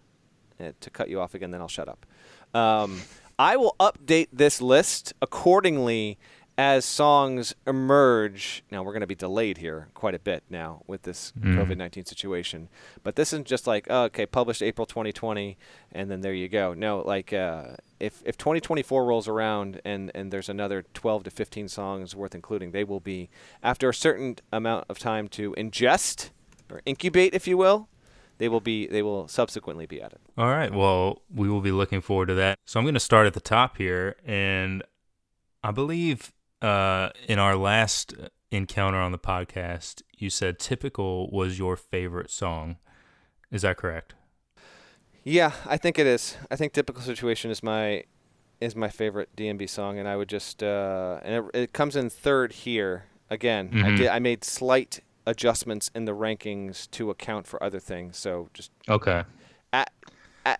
[0.60, 2.06] uh, to cut you off again, then I'll shut up.
[2.54, 3.02] Um,
[3.40, 6.18] I will update this list accordingly
[6.58, 8.64] as songs emerge.
[8.72, 11.58] Now we're going to be delayed here quite a bit now with this Mm.
[11.58, 12.70] COVID nineteen situation,
[13.04, 15.58] but this isn't just like oh, okay, published April 2020,
[15.92, 16.74] and then there you go.
[16.74, 21.68] No, like uh, if if 2024 rolls around and and there's another 12 to 15
[21.68, 23.30] songs worth including, they will be
[23.64, 26.30] after a certain amount of time to ingest
[26.70, 27.88] or incubate, if you will.
[28.38, 28.88] They will be.
[28.88, 30.18] They will subsequently be added.
[30.38, 30.74] All right.
[30.74, 32.58] Well, we will be looking forward to that.
[32.66, 34.82] So I'm going to start at the top here, and
[35.64, 38.14] I believe uh, in our last
[38.52, 42.78] encounter on the podcast, you said "Typical" was your favorite song.
[43.52, 44.14] Is that correct?
[45.24, 46.38] Yeah, I think it is.
[46.50, 48.04] I think "Typical Situation" is my
[48.60, 52.10] is my favorite DMB song, and I would just uh, and it, it comes in
[52.10, 53.06] third here.
[53.30, 53.98] Again, I Mhm.
[53.98, 54.08] did.
[54.08, 58.18] I made slight adjustments in the rankings to account for other things.
[58.18, 59.24] So just Okay.
[59.74, 59.86] a,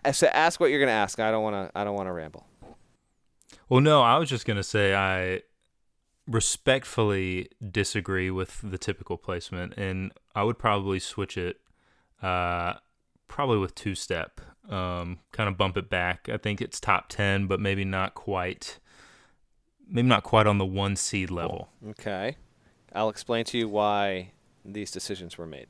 [0.04, 1.18] a, so ask what you're gonna ask.
[1.20, 1.78] I don't want to.
[1.78, 2.46] I don't want to ramble.
[3.68, 5.42] Well, no, I was just going to say I
[6.26, 11.60] respectfully disagree with the typical placement, and I would probably switch it,
[12.22, 12.74] uh,
[13.28, 16.28] probably with two step, um, kind of bump it back.
[16.28, 18.78] I think it's top ten, but maybe not quite,
[19.88, 21.70] maybe not quite on the one seed level.
[21.90, 22.36] Okay.
[22.94, 24.32] I'll explain to you why
[24.64, 25.66] these decisions were made.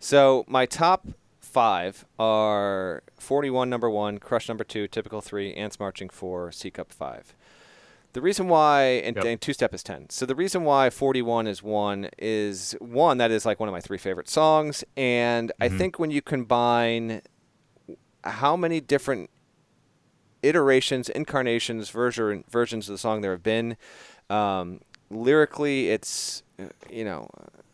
[0.00, 1.06] So, my top
[1.40, 6.92] five are 41 number one, Crush number two, Typical three, Ants Marching four, Seek Up
[6.92, 7.34] five.
[8.14, 9.24] The reason why, and, Yep.
[9.24, 10.08] and two step is 10.
[10.10, 13.80] So, the reason why 41 is one is one, that is like one of my
[13.80, 14.82] three favorite songs.
[14.96, 15.78] And I Mhm.
[15.78, 17.22] think when you combine
[18.24, 19.30] how many different
[20.42, 23.76] iterations, incarnations, version, versions of the song there have been.
[24.30, 27.28] Um, lyrically, it's uh, you know,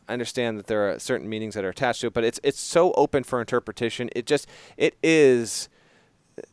[0.08, 2.60] I understand that there are certain meanings that are attached to it, but it's it's
[2.60, 4.10] so open for interpretation.
[4.14, 5.68] It just it is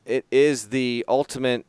[0.05, 1.65] it is the ultimate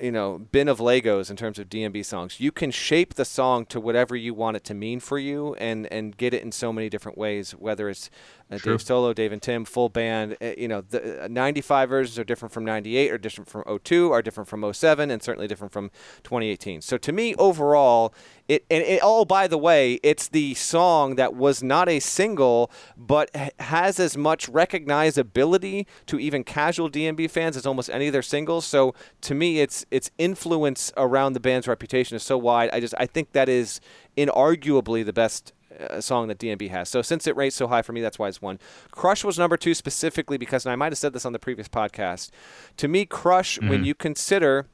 [0.00, 2.40] you know bin of legos in terms of dmb songs.
[2.40, 5.86] You can shape the song to whatever you want it to mean for you and
[5.92, 8.10] and get it in so many different ways whether it's
[8.50, 12.18] uh, dave solo dave and tim full band uh, you know the uh, 95 versions
[12.18, 15.72] are different from 98 or different from 02 are different from 07 and certainly different
[15.72, 15.90] from
[16.24, 18.12] 2018 so to me overall
[18.48, 22.70] it and it, oh by the way it's the song that was not a single
[22.96, 28.22] but has as much recognizability to even casual DMB fans as almost any of their
[28.22, 32.80] singles so to me its its influence around the band's reputation is so wide I
[32.80, 33.80] just I think that is
[34.16, 36.88] inarguably the best a song that DMB has.
[36.88, 38.58] So since it rates so high for me, that's why it's one.
[38.90, 41.68] Crush was number two specifically because, and I might have said this on the previous
[41.68, 42.30] podcast.
[42.76, 43.68] To me, Crush, mm-hmm.
[43.68, 44.66] when you consider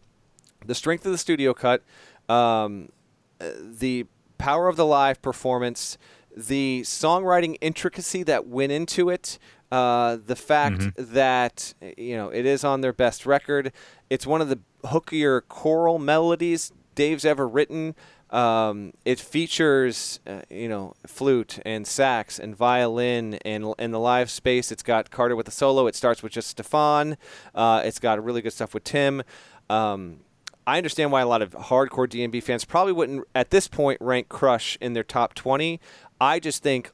[0.65, 1.83] the strength of the studio cut,
[2.29, 2.91] um,
[3.39, 4.07] the
[4.39, 5.97] power of the live performance,
[6.37, 9.39] the songwriting intricacy that went into it,
[9.71, 11.15] uh, the fact mm-hmm.
[11.15, 13.73] that you know it is on their best record.
[14.09, 17.95] It's one of the hookier choral melodies Dave's ever written.
[18.31, 24.31] Um, it features, uh, you know, flute and sax and violin and in the live
[24.31, 24.71] space.
[24.71, 25.87] It's got Carter with a solo.
[25.87, 27.17] It starts with just Stefan.
[27.55, 29.23] Uh, it's got really good stuff with Tim.
[29.69, 30.21] Um,
[30.67, 34.29] I understand why a lot of hardcore DMB fans probably wouldn't at this point rank
[34.29, 35.81] Crush in their top 20.
[36.21, 36.93] I just think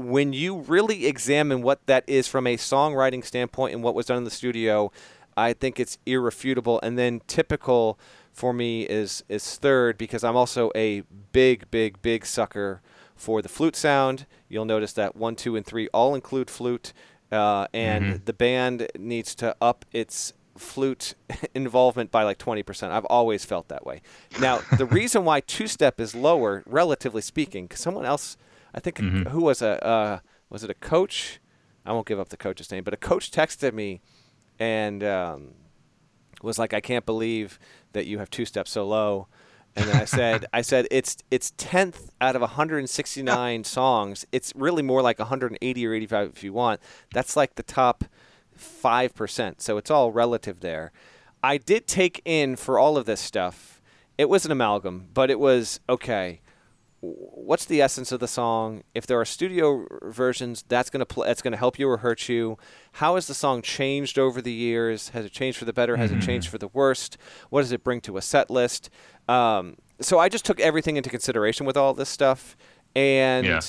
[0.00, 4.18] when you really examine what that is from a songwriting standpoint and what was done
[4.18, 4.90] in the studio,
[5.36, 6.80] I think it's irrefutable.
[6.82, 7.98] And then typical
[8.32, 12.80] for me is is third because I'm also a big, big, big sucker
[13.14, 14.26] for the flute sound.
[14.48, 16.92] You'll notice that one, two, and three all include flute,
[17.30, 18.24] uh, and mm-hmm.
[18.24, 21.14] the band needs to up its flute
[21.54, 22.90] involvement by like 20%.
[22.90, 24.02] I've always felt that way.
[24.40, 28.36] Now, the reason why two step is lower, relatively speaking, because someone else,
[28.74, 29.28] I think, mm-hmm.
[29.30, 31.40] who was a, uh, was it a coach?
[31.84, 34.00] I won't give up the coach's name, but a coach texted me
[34.58, 35.54] and um,
[36.42, 37.58] was like, I can't believe
[37.92, 39.28] that you have two steps so low.
[39.76, 44.26] And then I said, I said it's it's tenth out of 169 songs.
[44.32, 46.80] It's really more like 180 or 85 if you want.
[47.12, 48.04] That's like the top
[48.52, 49.62] five percent.
[49.62, 50.92] So it's all relative there.
[51.42, 53.80] I did take in for all of this stuff.
[54.18, 56.40] It was an amalgam, but it was okay
[57.00, 58.82] what's the essence of the song?
[58.94, 62.28] If there are studio versions, that's going to pl- that's to help you or hurt
[62.28, 62.58] you.
[62.92, 65.10] How has the song changed over the years?
[65.10, 65.96] Has it changed for the better?
[65.96, 66.20] Has mm-hmm.
[66.20, 67.16] it changed for the worst?
[67.48, 68.90] What does it bring to a set list?
[69.28, 72.56] Um, so I just took everything into consideration with all this stuff,
[72.94, 73.60] and yeah.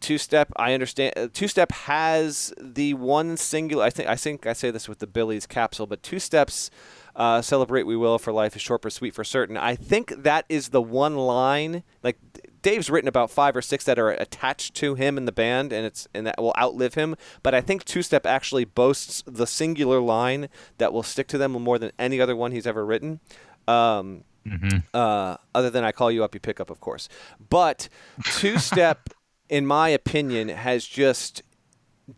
[0.00, 0.52] two step.
[0.56, 1.14] I understand.
[1.16, 3.84] Uh, two step has the one singular.
[3.84, 6.70] I think I think I say this with the Billy's capsule, but two steps
[7.18, 9.56] uh, celebrate we will for life is short but sweet for certain.
[9.56, 12.16] I think that is the one line like
[12.62, 15.84] Dave's written about five or six that are attached to him in the band, and
[15.84, 17.16] it's and that will outlive him.
[17.42, 21.52] But I think Two Step actually boasts the singular line that will stick to them
[21.52, 23.20] more than any other one he's ever written.
[23.66, 24.78] Um, mm-hmm.
[24.94, 27.08] uh, other than I call you up, you pick up, of course.
[27.50, 27.88] But
[28.24, 29.10] Two Step,
[29.48, 31.42] in my opinion, has just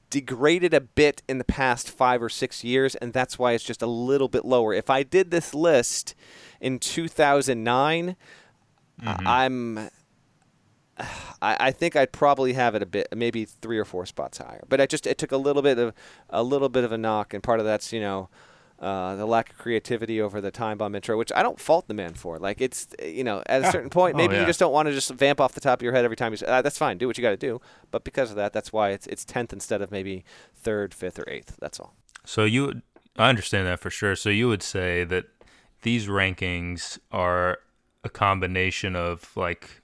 [0.09, 3.83] degraded a bit in the past five or six years, and that's why it's just
[3.83, 4.73] a little bit lower.
[4.73, 6.15] If I did this list
[6.61, 8.17] in 2009,
[9.03, 9.27] mm-hmm.
[9.27, 9.91] I'm.
[11.41, 14.63] I, I think I'd probably have it a bit, maybe three or four spots higher.
[14.69, 15.95] But I just it took a little bit of
[16.29, 18.29] a little bit of a knock, and part of that's you know
[18.81, 21.95] uh, the lack of creativity over the time bomb intro, which I don't fault the
[21.95, 22.39] man for.
[22.39, 24.41] Like it's you know at a certain point, oh, maybe oh, yeah.
[24.41, 26.33] you just don't want to just vamp off the top of your head every time
[26.33, 27.61] you say ah, that's fine, do what you got to do.
[27.91, 31.29] But because of that, that's why it's it's tenth instead of maybe third, fifth, or
[31.29, 31.57] eighth.
[31.61, 31.95] That's all.
[32.25, 32.83] So you,
[33.17, 34.17] I understand that for sure.
[34.17, 35.25] So you would say that
[35.83, 37.59] these rankings are
[38.03, 39.83] a combination of like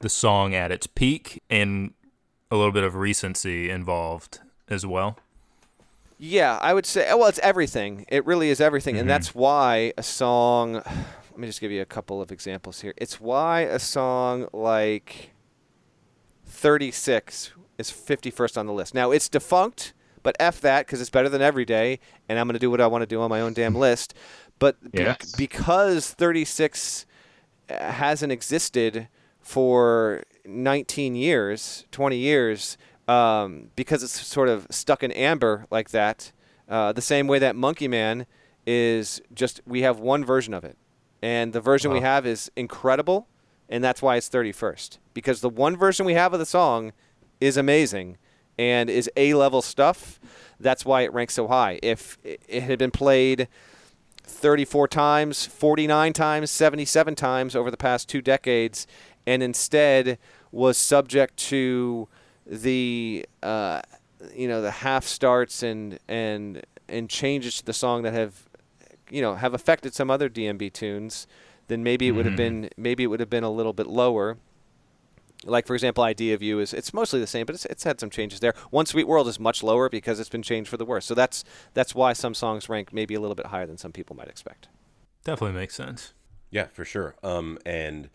[0.00, 1.94] the song at its peak and
[2.50, 5.18] a little bit of recency involved as well.
[6.24, 7.06] Yeah, I would say.
[7.12, 8.06] Well, it's everything.
[8.08, 9.02] It really is everything, mm-hmm.
[9.02, 10.74] and that's why a song.
[11.30, 12.94] Let me just give you a couple of examples here.
[12.96, 15.32] It's why a song like
[16.46, 18.94] 36 is 51st on the list.
[18.94, 22.54] Now it's defunct, but f that because it's better than every day, and I'm going
[22.54, 24.14] to do what I want to do on my own damn list.
[24.58, 25.32] But yes.
[25.32, 27.04] be- because 36
[27.68, 29.08] uh, hasn't existed
[29.40, 36.32] for 19 years, 20 years, um, because it's sort of stuck in amber like that.
[36.68, 38.26] Uh, the same way that Monkey Man
[38.66, 40.76] is just we have one version of it,
[41.22, 41.98] and the version wow.
[41.98, 43.28] we have is incredible,
[43.68, 46.92] and that's why it's 31st because the one version we have of the song
[47.40, 48.18] is amazing
[48.58, 50.20] and is A level stuff.
[50.60, 51.78] That's why it ranks so high.
[51.82, 53.48] If it had been played
[54.24, 58.86] 34 times, 49 times, 77 times over the past two decades,
[59.26, 60.18] and instead
[60.52, 62.08] was subject to
[62.46, 63.80] the uh,
[64.34, 68.48] you know the half starts and and and changes to the song that have
[69.10, 71.26] you know have affected some other DMB tunes,
[71.68, 72.62] then maybe it would have mm-hmm.
[72.62, 74.38] been maybe it would have been a little bit lower.
[75.44, 78.00] Like for example, "Idea of You" is it's mostly the same, but it's, it's had
[78.00, 78.54] some changes there.
[78.70, 81.04] "One Sweet World" is much lower because it's been changed for the worse.
[81.04, 84.16] So that's that's why some songs rank maybe a little bit higher than some people
[84.16, 84.68] might expect.
[85.22, 86.14] Definitely makes sense.
[86.50, 87.14] Yeah, for sure.
[87.22, 88.08] Um, and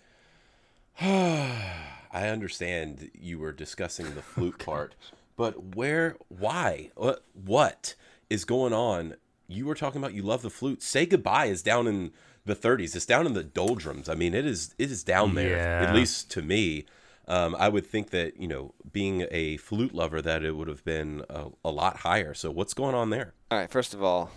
[2.12, 4.96] I understand you were discussing the flute part,
[5.36, 7.96] but where, why, what, what
[8.30, 9.16] is going on
[9.52, 10.84] you were talking about you love the flute.
[10.84, 12.12] Say goodbye is down in
[12.46, 12.96] the 30s.
[12.96, 14.08] It's down in the doldrums.
[14.08, 15.88] I mean, it is it is down there Yeah.
[15.90, 16.86] at least to me.
[17.28, 20.86] Um, I would think that you know, being a flute lover, that it would have
[20.86, 22.36] been a, a lot higher.
[22.36, 23.34] So what's going on there?
[23.50, 24.30] All right, first of all,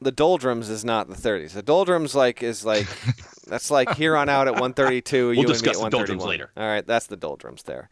[0.00, 1.52] the doldrums is not the 30s.
[1.52, 2.88] The doldrums like is like
[3.46, 5.32] that's like here on out at 132.
[5.32, 6.50] you discuss the and me at doldrums later.
[6.56, 7.88] All right, that's the doldrums there.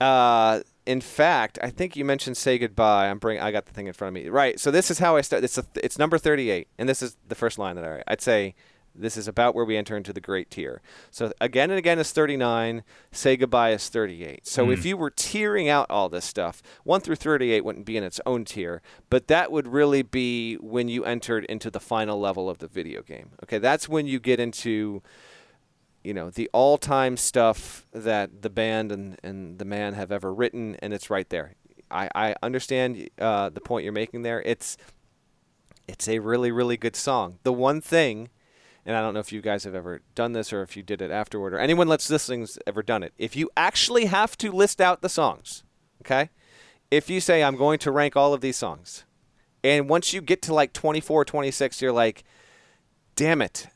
[0.00, 3.38] Uh, in fact, I think you mentioned "Say Goodbye." I'm bring.
[3.38, 4.28] I got the thing in front of me.
[4.28, 4.58] Right.
[4.58, 5.44] So this is how I start.
[5.44, 8.02] It's a, it's number 38, and this is the first line that I.
[8.08, 8.54] I'd say
[8.94, 10.82] this is about where we enter into the great tier.
[11.10, 12.82] So again and again is 39.
[13.10, 14.46] Say Goodbye is 38.
[14.46, 18.04] So if you were tiering out all this stuff, one through 38 wouldn't be in
[18.04, 22.50] its own tier, but that would really be when you entered into the final level
[22.50, 23.30] of the video game.
[23.42, 25.02] Okay, that's when you get into
[26.04, 30.76] you know the all-time stuff that the band and, and the man have ever written
[30.82, 31.54] and it's right there
[31.90, 34.76] i, I understand uh, the point you're making there it's
[35.86, 38.30] it's a really really good song the one thing
[38.84, 41.02] and i don't know if you guys have ever done this or if you did
[41.02, 44.80] it afterward or anyone that's listening's ever done it if you actually have to list
[44.80, 45.64] out the songs
[46.02, 46.30] okay
[46.90, 49.04] if you say i'm going to rank all of these songs
[49.64, 52.24] and once you get to like 24 26 you're like
[53.16, 53.66] damn it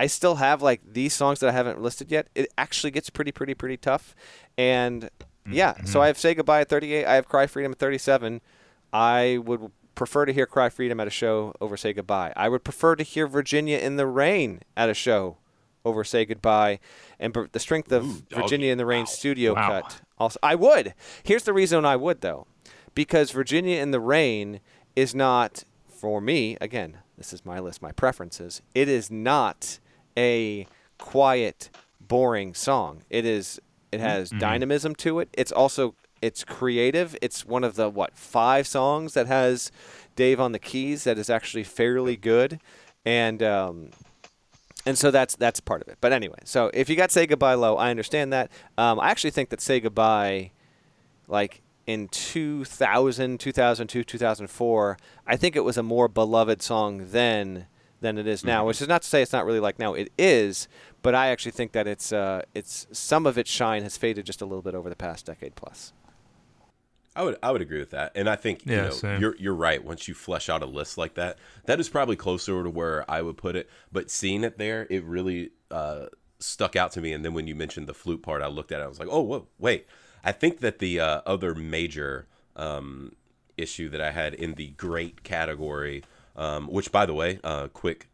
[0.00, 2.28] I still have like these songs that I haven't listed yet.
[2.34, 4.14] It actually gets pretty, pretty, pretty tough.
[4.56, 5.10] And
[5.46, 5.98] yeah, so mm-hmm.
[5.98, 7.04] I have Say Goodbye at 38.
[7.04, 8.40] I have Cry Freedom at 37.
[8.94, 9.70] I would
[10.00, 12.32] prefer to hear Cry Freedom at a show over Say Goodbye.
[12.34, 15.36] I would prefer to hear Virginia in the Rain at a show
[15.84, 16.78] over Say Goodbye.
[17.18, 19.04] And the strength of Ooh, Virginia in the Rain wow.
[19.04, 19.68] studio Wow.
[19.68, 20.00] cut.
[20.16, 20.94] Also, I would.
[21.22, 22.46] Here's the reason I would though,
[22.94, 24.60] because Virginia in the Rain
[24.96, 26.56] is not for me.
[26.62, 28.62] Again, this is my list, my preferences.
[28.74, 29.80] It is not
[30.16, 31.68] a quiet,
[32.00, 33.02] boring song.
[33.10, 33.60] It is.
[33.92, 34.38] It has mm-hmm.
[34.38, 35.28] dynamism to it.
[35.34, 37.16] It's also it's creative.
[37.22, 39.70] It's one of the what five songs that has
[40.16, 42.60] Dave on the keys that is actually fairly good,
[43.04, 43.90] and um,
[44.84, 45.98] and so that's that's part of it.
[46.00, 48.50] But anyway, so if you got "Say Goodbye" low, I understand that.
[48.76, 50.52] Um, I actually think that "Say Goodbye,"
[51.28, 57.66] like in 2000, 2002, 2004, I think it was a more beloved song then
[58.00, 58.66] than it is now.
[58.66, 59.94] Which is not to say it's not really like now.
[59.94, 60.68] It is,
[61.02, 64.40] but I actually think that it's uh, it's some of its shine has faded just
[64.40, 65.92] a little bit over the past decade plus.
[67.20, 69.20] I would I would agree with that, and I think you know, same.
[69.20, 69.84] you're you're right.
[69.84, 73.20] Once you flesh out a list like that, that is probably closer to where I
[73.20, 73.68] would put it.
[73.92, 76.06] But seeing it there, it really uh,
[76.38, 77.12] stuck out to me.
[77.12, 78.84] And then when you mentioned the flute part, I looked at it.
[78.84, 79.86] I was like, oh, whoa, wait.
[80.24, 83.12] I think that the uh, other major um,
[83.58, 86.02] issue that I had in the great category,
[86.36, 88.08] um, which by the way, uh, quick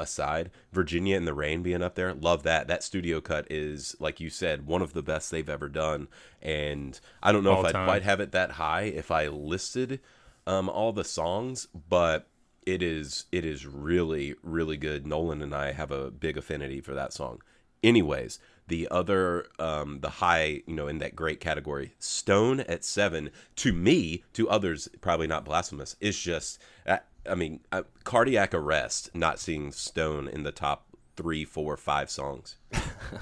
[0.00, 2.66] aside, Virginia and the Rain being up there, love that.
[2.68, 6.08] That studio cut is, like you said, one of the best they've ever done.
[6.42, 10.00] And I don't know All if I'd quite have it that high if I listed
[10.46, 12.28] um, all the songs, but
[12.66, 15.06] it is it is really really good.
[15.06, 17.42] Nolan and I have a big affinity for that song.
[17.82, 18.38] Anyways,
[18.68, 23.72] the other um, the high you know in that great category, Stone at seven to
[23.72, 26.98] me to others probably not blasphemous is just uh,
[27.28, 32.56] I mean uh, cardiac arrest not seeing Stone in the top three four five songs.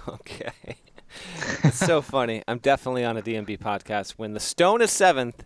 [0.07, 0.53] Okay.
[1.64, 2.42] it's so funny.
[2.46, 5.42] I'm definitely on a DMB podcast when the Stone is seventh,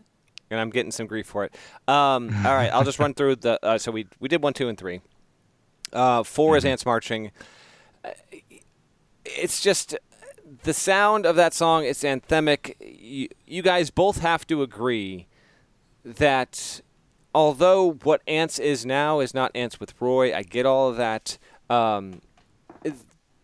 [0.50, 1.54] and I'm getting some grief for it.
[1.86, 3.64] Um, all right, I'll just run through the.
[3.64, 5.00] Uh, so we we did one, two, and three.
[5.92, 7.30] Uh, 4 is Ants Marching.
[8.04, 8.10] Uh,
[9.24, 9.94] It's just
[10.64, 11.84] the sound of that song.
[11.84, 12.74] It's anthemic.
[12.80, 15.28] You, you guys both have to agree
[16.04, 16.80] that
[17.34, 21.38] although what Ants is now is not Ants with Roy, I get all of that.
[21.70, 22.20] Um,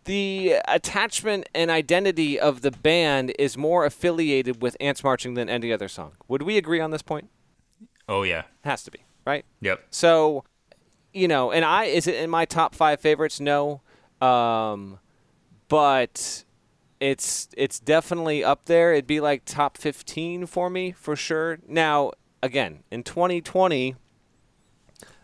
[0.05, 5.71] the attachment and identity of the band is more affiliated with Ants Marching than any
[5.71, 6.13] other song.
[6.27, 7.29] Would we agree on this point?
[8.07, 8.43] Oh yeah.
[8.63, 9.45] Has to be, right?
[9.61, 9.85] Yep.
[9.91, 10.45] So,
[11.13, 13.39] you know, and I is it in my top five favorites?
[13.39, 13.81] No,
[14.19, 14.97] um,
[15.67, 16.43] but
[16.99, 18.93] it's it's definitely up there.
[18.93, 21.59] It'd be like top fifteen for me for sure.
[21.67, 23.95] Now, again, in 2020.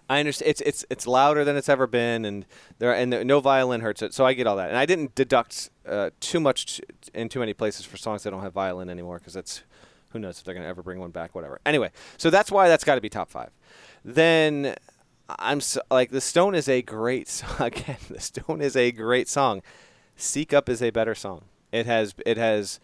[0.08, 2.46] I understand it's it's it's louder than it's ever been, and
[2.78, 4.14] there and there, no violin hurts it.
[4.14, 6.84] So I get all that, and I didn't deduct uh, too much t-
[7.16, 9.64] in too many places for songs that don't have violin anymore because that's
[10.10, 11.60] who knows if they're gonna ever bring one back, whatever.
[11.66, 13.50] Anyway, so that's why that's got to be top five.
[14.04, 14.76] Then
[15.28, 17.56] I'm so, like the Stone is a great song.
[17.60, 17.98] again.
[18.10, 19.62] The Stone is a great song.
[20.16, 21.46] Seek Up is a better song.
[21.72, 22.80] It has it has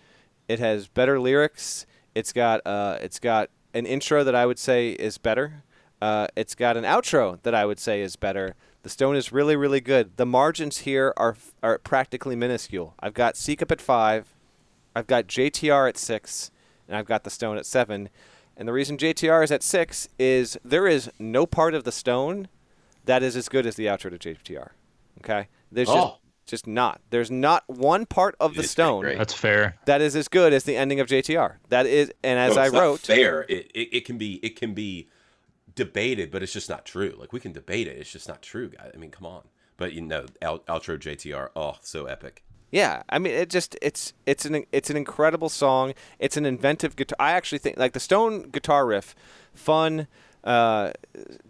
[0.47, 1.86] it has better lyrics.
[2.15, 5.63] It's got uh it's got an intro that I would say is better.
[6.01, 8.55] Uh, it's got an outro that I would say is better.
[8.84, 10.17] The Stone is really, really good.
[10.17, 12.95] The margins here are are practically minuscule.
[12.99, 14.34] I've got Seek Up at five,
[14.95, 16.49] I've got JTR at six,
[16.88, 18.09] and I've got the Stone at seven.
[18.57, 22.47] And the reason JTR is at six is there is no part of the Stone
[23.05, 24.69] that is as good as the outro to JTR.
[25.19, 25.93] Okay, there's Oh.
[25.93, 26.20] just
[26.67, 27.01] not.
[27.09, 29.05] There's not one part of the It is Stone.
[29.17, 29.77] That's fair.
[29.85, 31.55] that is as good as the ending of JTR.
[31.69, 33.41] That is, and as No, I it's not wrote, fair.
[33.49, 35.07] It, it it can be it can be
[35.75, 37.15] debated, but it's just not true.
[37.17, 38.91] Like we can debate it, it's just not true, guys.
[38.93, 39.43] I mean, come on.
[39.77, 42.43] But you know, out, outro JTR, oh, so epic.
[42.71, 45.93] Yeah, I mean, it just it's it's an it's an incredible song.
[46.19, 47.17] It's an inventive guitar.
[47.19, 49.15] I actually think like the Stone guitar riff,
[49.53, 50.07] fun,
[50.43, 50.91] uh,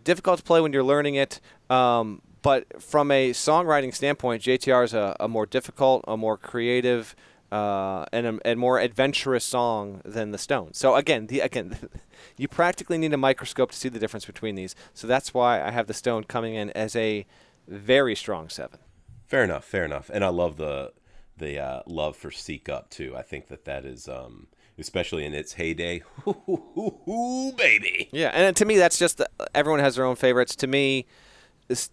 [0.03, 1.39] difficult to play when you're learning it.
[1.69, 7.15] Um, but from a songwriting standpoint, JTR is a, a more difficult, a more creative,
[7.51, 10.73] uh, and a and more adventurous song than the Stone.
[10.73, 11.77] So again, the again,
[12.37, 14.75] you practically need a microscope to see the difference between these.
[14.93, 17.25] So that's why I have the Stone coming in as a
[17.67, 18.79] very strong seven.
[19.27, 20.09] Fair enough, fair enough.
[20.13, 20.93] And I love the
[21.37, 23.15] the uh, love for Seek Up too.
[23.15, 26.03] I think that that is um, especially in its heyday.
[26.27, 28.09] Ooh, baby.
[28.11, 30.55] Yeah, and to me, that's just the, everyone has their own favorites.
[30.57, 31.05] To me,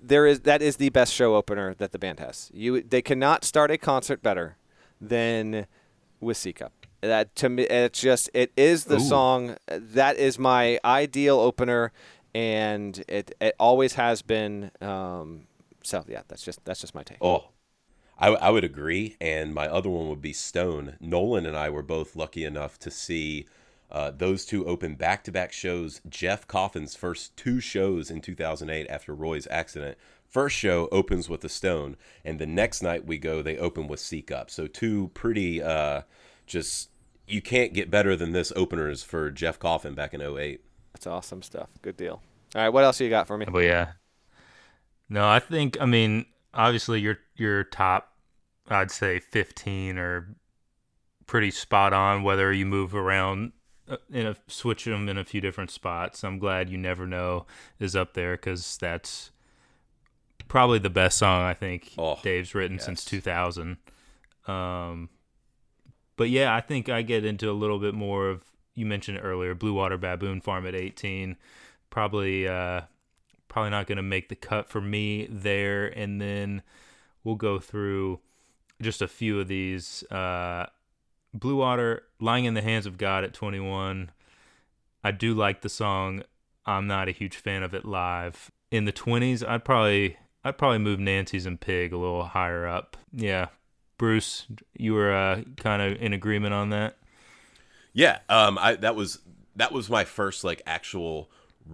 [0.01, 2.51] there is that is the best show opener that the band has.
[2.53, 4.57] You they cannot start a concert better
[5.01, 5.67] than
[6.21, 6.73] with Seek Up.
[7.01, 9.01] That to me, it's just it is the Ooh.
[9.01, 11.93] song that is my ideal opener,
[12.35, 14.71] and it it always has been.
[14.81, 15.47] Um,
[15.83, 17.19] so yeah, that's just that's just my take.
[17.21, 17.51] Oh,
[18.19, 19.17] I, I would agree.
[19.21, 20.97] And my other one would be Stone.
[21.01, 23.47] Nolan and I were both lucky enough to see
[23.91, 26.01] uh, those two open back to back shows.
[26.09, 29.97] Jeff Coffin's first two shows in 2008 after Roy's accident.
[30.27, 34.01] First show opens with the Stone, and the next night we go, they open with
[34.01, 34.51] Seek Up.
[34.51, 36.03] So, two pretty uh,
[36.47, 36.91] just,
[37.27, 40.61] you can't get better than this openers for Jeff Coffin back in 08.
[40.93, 41.71] That's awesome stuff.
[41.81, 42.21] Good deal.
[42.55, 43.47] All right, what else you got for me?
[43.51, 43.93] But yeah.
[45.09, 48.13] No, I think I mean obviously your your top
[48.69, 50.35] I'd say 15 are
[51.27, 53.53] pretty spot on whether you move around
[54.11, 56.25] in a switch them in a few different spots.
[56.25, 57.47] I'm glad you never know
[57.79, 59.31] is up there cuz that's
[60.49, 63.77] probably the best song I think Oh, Dave's written since 2000.
[64.47, 65.09] Um
[66.17, 68.43] but yeah, I think I get into a little bit more of
[68.75, 71.37] you mentioned earlier, Blue Water Baboon Farm at 18.
[71.91, 72.83] Probably uh
[73.49, 76.63] probably not going to make the cut for me there and then
[77.25, 78.21] we'll go through
[78.83, 80.67] just a few of these uh
[81.35, 84.11] Blue Water Lying in the Hands of God at 21.
[85.05, 86.23] I do like the song.
[86.67, 88.51] I'm not a huge fan of it live.
[88.71, 92.97] In the 20s, I'd probably I'd probably move Nancy's and Pig a little higher up.
[93.13, 93.47] Yeah.
[93.97, 96.97] Bruce, you were uh, kind of in agreement on that.
[97.93, 99.19] Yeah, um, I that was
[99.57, 101.31] that was my first like actual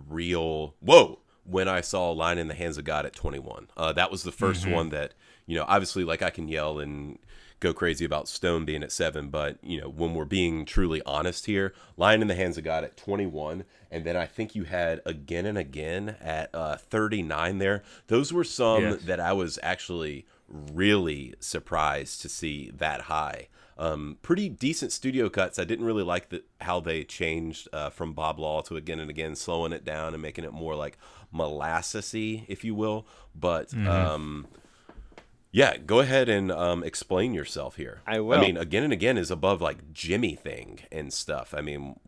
[0.09, 3.69] real whoa when I saw Lying in the Hands of God at 21.
[3.77, 5.13] Uh, that was the 1st one that
[5.47, 7.19] you know obviously like I can yell and
[7.65, 11.47] go crazy about Stone being at seven, but you know when we're being truly honest
[11.47, 15.01] here, Lying in the Hands of God at 21, and then I think you had
[15.07, 17.83] again and again at uh, 39 there.
[18.09, 19.03] Those were some Yes.
[19.05, 23.49] that I was actually really surprised to see that high.
[23.77, 25.59] Um, pretty decent studio cuts.
[25.59, 29.11] I didn't really like the, how they changed uh, from Bob Law to again and
[29.11, 30.97] again, slowing it down and making it more like
[31.35, 33.07] molassesy, if you will.
[33.35, 34.47] But um,
[35.55, 38.01] yeah, go ahead and um, explain yourself here.
[38.09, 38.37] I will.
[38.37, 41.55] I mean, again and again is above like Jimi thing and stuff.
[41.57, 42.01] I mean,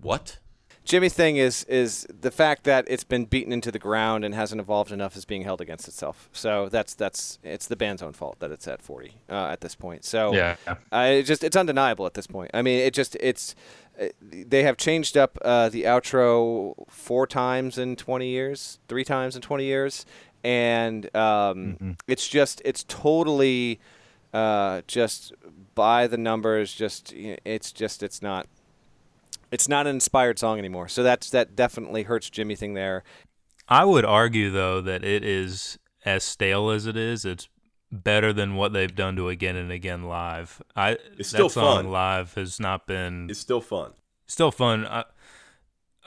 [0.00, 0.38] what?
[0.86, 4.62] Jimi thing is is the fact that it's been beaten into the ground and hasn't
[4.62, 6.30] evolved enough is being held against itself.
[6.32, 9.74] So that's that's it's the band's own fault that it's at 40 uh, at this
[9.74, 10.06] point.
[10.06, 10.56] So Yeah.
[10.66, 12.50] uh, it just it's undeniable at this point.
[12.54, 13.54] I mean, it just it's
[14.00, 19.36] uh, they have changed up uh, the outro four times in 20 years, three times
[19.36, 20.06] in 20 years,
[20.44, 23.80] and um, it's just it's totally
[24.32, 25.32] uh, just
[25.74, 26.72] by the numbers.
[26.74, 28.46] Just you know, it's just it's not
[29.50, 30.88] it's not an inspired song anymore.
[30.88, 33.02] So that's that definitely hurts Jimi thing there.
[33.68, 37.24] I would argue though that it is as stale as it is.
[37.24, 37.48] It's
[37.90, 40.60] better than what they've done to again and again live.
[40.76, 41.90] I It's that still song fun.
[41.90, 43.92] live has not been It's still fun.
[44.26, 44.84] still fun.
[44.84, 45.04] I,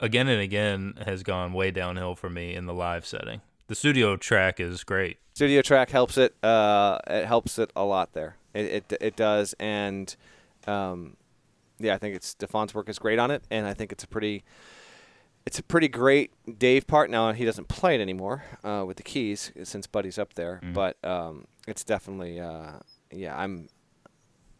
[0.00, 3.40] again and again has gone way downhill for me in the live setting.
[3.68, 5.18] The studio track is great.
[5.34, 6.34] Studio track helps it.
[6.42, 8.36] Uh, it helps it a lot there.
[8.54, 10.14] It it, it does, and
[10.66, 11.16] um,
[11.78, 14.08] yeah, I think it's Stefan's work is great on it, and I think it's a
[14.08, 14.42] pretty.
[15.46, 17.08] It's a pretty great Dave part.
[17.08, 21.02] Now he doesn't play it anymore uh, with the keys since Buddy's up there, but
[21.02, 23.38] um, it's definitely uh, yeah.
[23.38, 23.68] I'm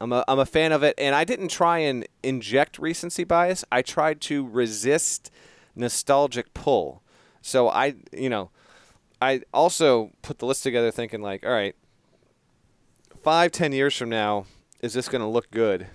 [0.01, 3.65] I'm a, I'm a fan of it, and I didn't try and inject recency bias.
[3.73, 5.31] I tried to resist
[5.75, 7.03] nostalgic pull.
[7.43, 8.51] So I, you know,
[9.21, 11.75] I also put the list together thinking like, all right,
[13.23, 14.47] five, ten years from now,
[14.81, 15.89] is this going to look good?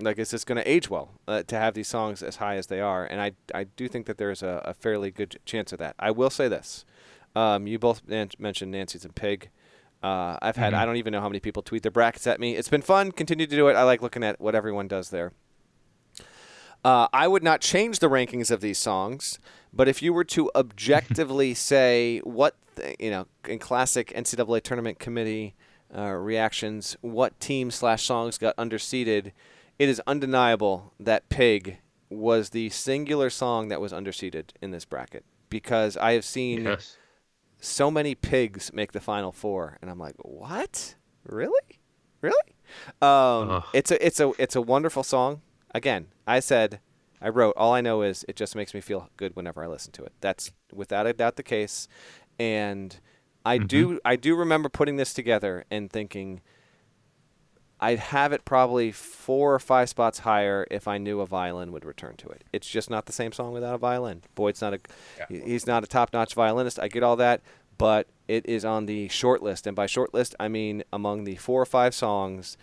[0.00, 2.66] Like, is this going to age well uh, to have these songs as high as
[2.66, 3.04] they are?
[3.04, 5.94] And I, I do think that there's a, a fairly good chance of that.
[5.98, 6.84] I will say this.
[7.36, 9.50] Um, you both mentioned Nancy's and Pig.
[10.02, 12.56] Uh, I've had I don't even know how many people tweet their brackets at me.
[12.56, 13.12] It's been fun.
[13.12, 13.74] Continue to do it.
[13.74, 15.32] I like looking at what everyone does there.
[16.84, 19.38] Uh, I would not change the rankings of these songs,
[19.72, 24.98] but if you were to objectively say what th- you know in classic NCAA tournament
[24.98, 25.54] committee
[25.96, 29.32] uh, reactions, what team slash songs got underseeded,
[29.78, 31.78] it is undeniable that "Pig"
[32.10, 36.96] was the singular song that was underseeded in this bracket because I have seen Yes.
[37.60, 40.96] so many pigs make the final four, and I'm like, what?
[41.24, 41.78] Really?
[42.20, 42.56] Really?
[43.00, 45.42] Um, it's a it's a it's a wonderful song.
[45.74, 46.80] Again, I said,
[47.22, 47.54] I wrote.
[47.56, 50.12] All I know is it just makes me feel good whenever I listen to it.
[50.20, 51.88] That's without a doubt the case,
[52.38, 52.98] and
[53.46, 53.96] I do mm-hmm.
[54.04, 56.40] I do remember putting this together and thinking.
[57.84, 61.84] I'd have it probably four or five spots higher if I knew a violin would
[61.84, 62.44] return to it.
[62.52, 64.22] It's just not the same song without a violin.
[64.36, 64.78] Boyd's not a
[65.28, 66.78] he- he's not a top-notch violinist.
[66.78, 67.40] I get all that,
[67.78, 71.34] but it is on the short list, and by short list I mean among the
[71.34, 72.56] four or five songs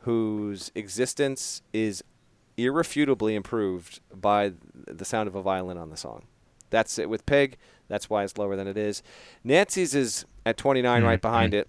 [0.00, 2.02] whose existence is
[2.64, 4.52] irrefutably improved by
[4.86, 6.24] the sound of a violin on the song.
[6.70, 7.58] That's it with Pig.
[7.88, 9.02] That's why it's lower than it is.
[9.44, 11.68] Nancy's is at 29, right behind it.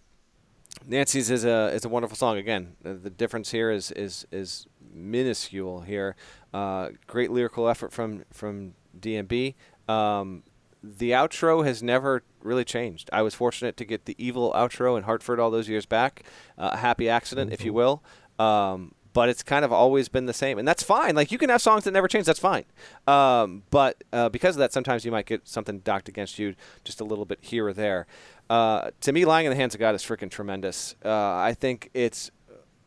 [0.87, 2.37] Nancy's is a is a wonderful song.
[2.37, 6.15] Again, the, the difference here is is is minuscule here.
[6.53, 9.55] Uh, great lyrical effort from from DMB.
[9.87, 10.43] Um,
[10.81, 13.09] the outro has never really changed.
[13.13, 16.23] I was fortunate to get the evil outro in Hartford all those years back.
[16.57, 18.03] Uh, a happy accident, if you will.
[18.37, 21.15] Um, but it's kind of always been the same, and that's fine.
[21.15, 22.25] Like you can have songs that never change.
[22.25, 22.65] That's fine.
[23.07, 26.99] Um, but uh, because of that, sometimes you might get something docked against you just
[26.99, 28.07] a little bit here or there.
[28.49, 30.95] Uh, to me, "Lying in the Hands of God" is freaking tremendous.
[31.05, 32.31] Uh, I think it's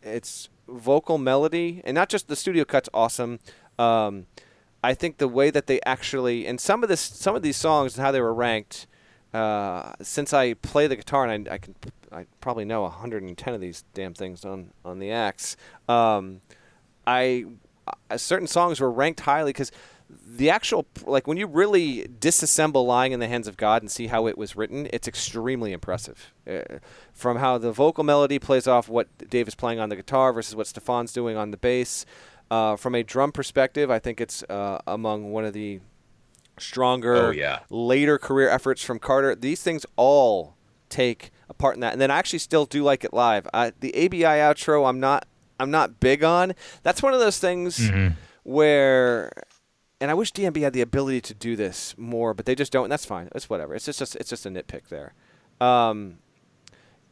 [0.02, 2.88] it's vocal melody, and not just the studio cuts.
[2.92, 3.38] Awesome.
[3.78, 4.26] Um,
[4.82, 7.96] I think the way that they actually and some of this, some of these songs
[7.96, 8.86] and how they were ranked.
[9.34, 11.74] Uh, since I play the guitar and I, I can,
[12.10, 15.56] I probably know 110 of these damn things on on the axe.
[15.88, 16.40] Um,
[17.06, 17.46] I
[18.10, 19.70] uh, certain songs were ranked highly because
[20.08, 24.06] the actual like when you really disassemble "Lying in the Hands of God" and see
[24.06, 26.32] how it was written, it's extremely impressive.
[26.48, 26.78] Uh,
[27.12, 30.54] from how the vocal melody plays off what Dave is playing on the guitar versus
[30.54, 32.06] what Stefan's doing on the bass.
[32.48, 35.80] Uh, from a drum perspective, I think it's uh, among one of the
[36.58, 37.60] stronger Oh, yeah.
[37.70, 39.34] later career efforts from Carter.
[39.34, 40.56] These things all
[40.88, 41.92] take a part in that.
[41.92, 43.46] And then I actually still do like it live.
[43.52, 45.26] I, the ABI outro, I'm not
[45.58, 46.54] I'm not big on.
[46.82, 47.90] That's one of those things
[48.42, 49.32] where
[50.00, 52.84] and I wish DMB had the ability to do this more, but they just don't.
[52.84, 53.30] And that's fine.
[53.34, 53.74] It's whatever.
[53.74, 55.14] It's just, it's just a nitpick there.
[55.58, 56.18] Um,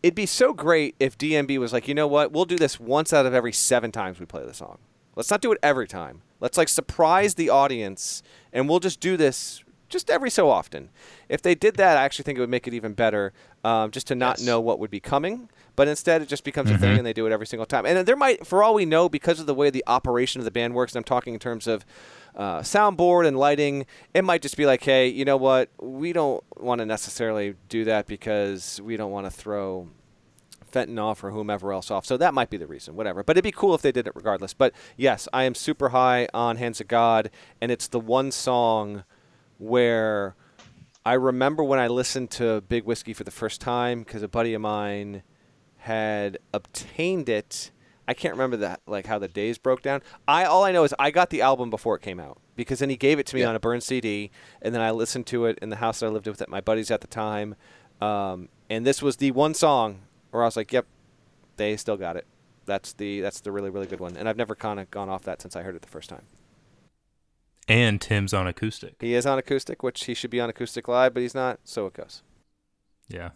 [0.03, 2.33] it'd be so great if DMB was like, you know what?
[2.33, 4.79] We'll do this once out of every seven times we play the song.
[5.17, 6.21] Let's not do it every time.
[6.45, 8.23] Let's like surprise the audience,
[8.53, 10.91] and we'll just do this just every so often.
[11.31, 13.33] If they did that, I actually think it would make it even better.
[13.65, 14.47] Um, just to not Yes.
[14.47, 17.25] know what would be coming, but instead it just becomes a thing, and they do
[17.27, 17.87] it every single time.
[17.87, 20.51] And there might, for all we know, because of the way the operation of the
[20.51, 21.87] band works, and I'm talking in terms of
[22.37, 25.71] uh, soundboard and lighting, it might just be like, hey, you know what?
[25.81, 29.89] We don't want to necessarily do that because we don't want to throw
[30.75, 32.05] Fenton off or whomever else off.
[32.05, 33.23] So that might be the reason, whatever.
[33.23, 34.53] But it'd be cool if they did it regardless.
[34.53, 39.05] But yes, I am super high on Hands of God, and it's the one song
[39.59, 40.35] where
[41.07, 44.53] I remember when I listened to Big Whiskey for the first time because a buddy
[44.55, 45.23] of mine
[45.79, 47.71] had obtained it.
[48.09, 50.03] I can't remember that like how the days broke down.
[50.29, 52.91] I all I know is I got the album before it came out because then
[52.91, 53.49] he gave it to me Yeah.
[53.51, 56.09] on a burned CD, and then I listened to it in the house that I
[56.11, 57.55] lived with at my buddies at the time.
[58.01, 60.01] Um, and this was the one song
[60.35, 60.87] where I was like, "Yep,
[61.57, 62.27] they still got it.
[62.67, 65.23] That's the that's the really really good one." And I've never kind of gone off
[65.23, 66.23] that since I heard it the first time.
[67.69, 68.97] And Tim's on acoustic.
[69.01, 71.61] He is on acoustic, which he should be on acoustic live, but he's not.
[71.65, 72.23] So it goes.
[73.09, 73.31] Yeah.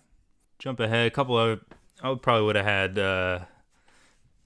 [0.59, 1.07] Jump ahead.
[1.07, 1.61] A couple of
[2.03, 3.40] I would probably would have had uh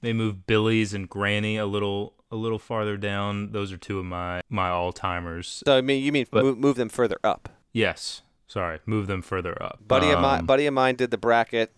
[0.02, 3.52] maybe move Billy's and Granny a little a little farther down.
[3.52, 5.62] Those are two of my my all timers.
[5.66, 7.48] So I mean, you mean But- move, move them further up?
[7.72, 8.22] Yes.
[8.46, 9.80] Sorry, move them further up.
[9.88, 11.72] Buddy of mine, Um, buddy of mine did the bracket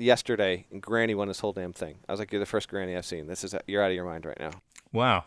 [0.00, 1.98] yesterday, and Granny won this whole damn thing.
[2.08, 3.26] I was like, "You're the first Granny I've seen.
[3.26, 4.50] This is you're out of your mind right now."
[4.92, 5.24] Wow.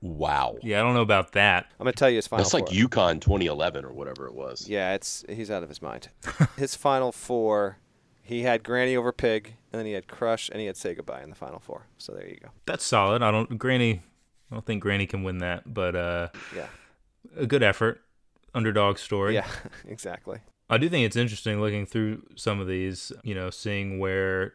[0.00, 0.56] Wow.
[0.62, 1.66] Yeah, I don't know about that.
[1.78, 2.42] I'm gonna tell you his final.
[2.42, 2.76] That's like four.
[2.76, 4.68] UConn 2011 or whatever it was.
[4.68, 6.08] Yeah, it's he's out of his mind.
[6.56, 7.78] his final four,
[8.22, 11.22] he had Granny over Pig, and then he had Crush, and he had Say Goodbye
[11.22, 11.86] in the final four.
[11.98, 12.48] So there you go.
[12.66, 13.22] That's solid.
[13.22, 14.02] I don't Granny
[14.52, 16.66] I don't think Granny can win that, but uh Yeah,
[17.36, 18.02] a good effort.
[18.54, 19.34] Underdog story.
[19.34, 19.46] yeah,
[19.88, 20.40] exactly.
[20.72, 24.54] I do think it's interesting looking through some of these, you know, seeing where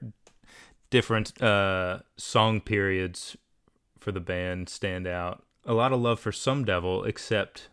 [0.89, 3.38] different uh, song periods
[3.99, 5.43] for the band stand out.
[5.63, 7.70] A lot of love for Some Devil, except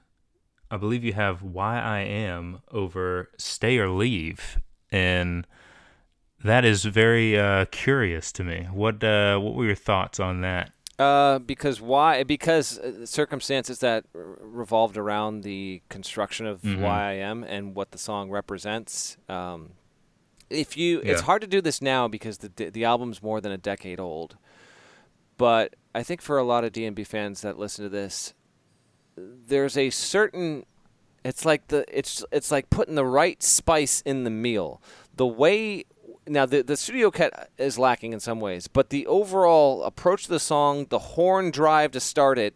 [0.71, 4.61] I believe you have "Why I Am" over "Stay or Leave,"
[4.93, 5.47] and
[6.45, 8.69] that is very uh, curious to me.
[8.71, 10.74] What uh, what were your thoughts on that?
[10.99, 12.23] Uh, because why?
[12.23, 16.81] Because uh, circumstances that r- revolved around the construction of Mhm.
[16.81, 19.17] why I am and what the song represents.
[19.29, 19.71] Um,
[20.51, 23.59] if you, it's hard to do this now because the the album's more than a
[23.59, 24.37] decade old.
[25.37, 28.35] But I think for a lot of DMB fans that listen to this,
[29.17, 30.65] there's a certain
[31.25, 34.81] it's like the it's it's like putting the right spice in the meal.
[35.17, 35.87] The way
[36.27, 40.31] now the the studio cut is lacking in some ways, but the overall approach to
[40.31, 42.55] the song, the horn drive to start it,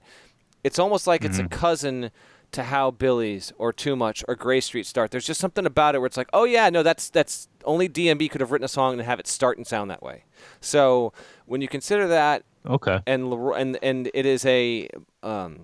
[0.64, 2.10] it's almost like it's a cousin
[2.50, 5.10] to how Billy's or Too Much or Gray Street start.
[5.10, 8.30] There's just something about it where it's like, oh yeah, no, that's that's only DMB
[8.30, 10.24] could have written a song and have it start and sound that way.
[10.60, 11.12] So
[11.44, 13.00] when you consider that Okay.
[13.06, 14.88] and and and it is a
[15.22, 15.60] um,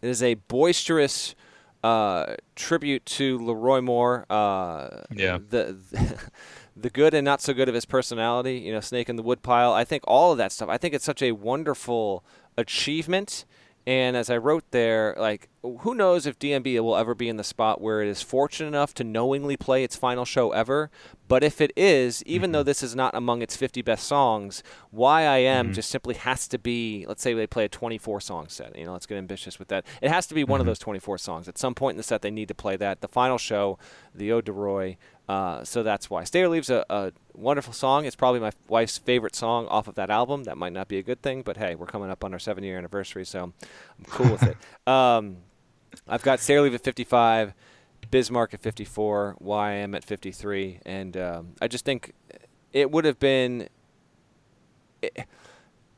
[0.00, 1.34] it is a boisterous
[1.82, 4.24] uh, tribute to Leroy Moore.
[4.30, 5.38] Uh, Yeah.
[5.38, 6.18] The the
[6.92, 8.58] good and not so good of his personality.
[8.58, 9.72] You know, Snake in the Woodpile.
[9.72, 10.68] I think all of that stuff.
[10.68, 12.24] I think it's such a wonderful
[12.56, 13.44] achievement.
[13.88, 17.42] And as I wrote there, like, who knows if DMB will ever be in the
[17.42, 20.90] spot where it is fortunate enough to knowingly play its final show ever.
[21.26, 22.66] But if it is, even though mm-hmm.
[22.66, 25.72] this is not among its 50 best songs, Why I Am mm-hmm.
[25.72, 28.76] just simply has to be, let's say they play a 24 song set.
[28.76, 29.86] You know, let's get ambitious with that.
[30.02, 30.68] It has to be one of mm-hmm.
[30.68, 31.48] those 24 songs.
[31.48, 33.00] At some point in the set, they need to play that.
[33.00, 33.78] The final show,
[34.14, 34.98] the Ode to Roy.
[35.28, 36.24] Uh, so that's why.
[36.24, 38.06] Stay or Leave's a, a wonderful song.
[38.06, 40.44] It's probably my wife's favorite song off of that album.
[40.44, 42.64] That might not be a good thing, but hey, we're coming up on our seven
[42.64, 44.56] year anniversary, so I'm cool with it.
[44.86, 45.38] Um,
[46.06, 47.52] I've got Stay or Leave at 55,
[48.10, 52.14] Bismarck at 54, YM at 53, and um, I just think
[52.72, 53.68] it would have been.
[55.02, 55.26] It,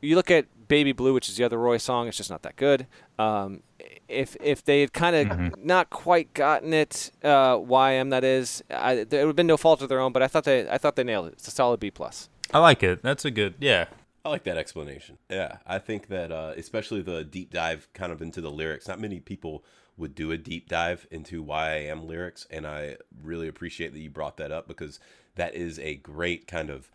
[0.00, 2.06] you look at Baby Blue, which is the other Roy song.
[2.06, 2.86] It's just not that good.
[3.18, 3.64] Um,
[4.08, 9.02] if if they had kind of not quite gotten it, uh, YM that is, I,
[9.02, 10.12] there would have been no fault of their own.
[10.12, 11.32] But I thought they I thought they nailed it.
[11.34, 12.28] It's a solid B plus.
[12.54, 13.02] I like it.
[13.02, 13.54] That's a good.
[13.58, 13.86] Yeah.
[14.24, 15.18] I like that explanation.
[15.30, 18.86] Yeah, I think that uh, especially the deep dive kind of into the lyrics.
[18.86, 19.64] Not many people
[19.96, 23.98] would do a deep dive into why I am lyrics, and I really appreciate that
[23.98, 25.00] you brought that up because
[25.34, 26.90] that is a great kind of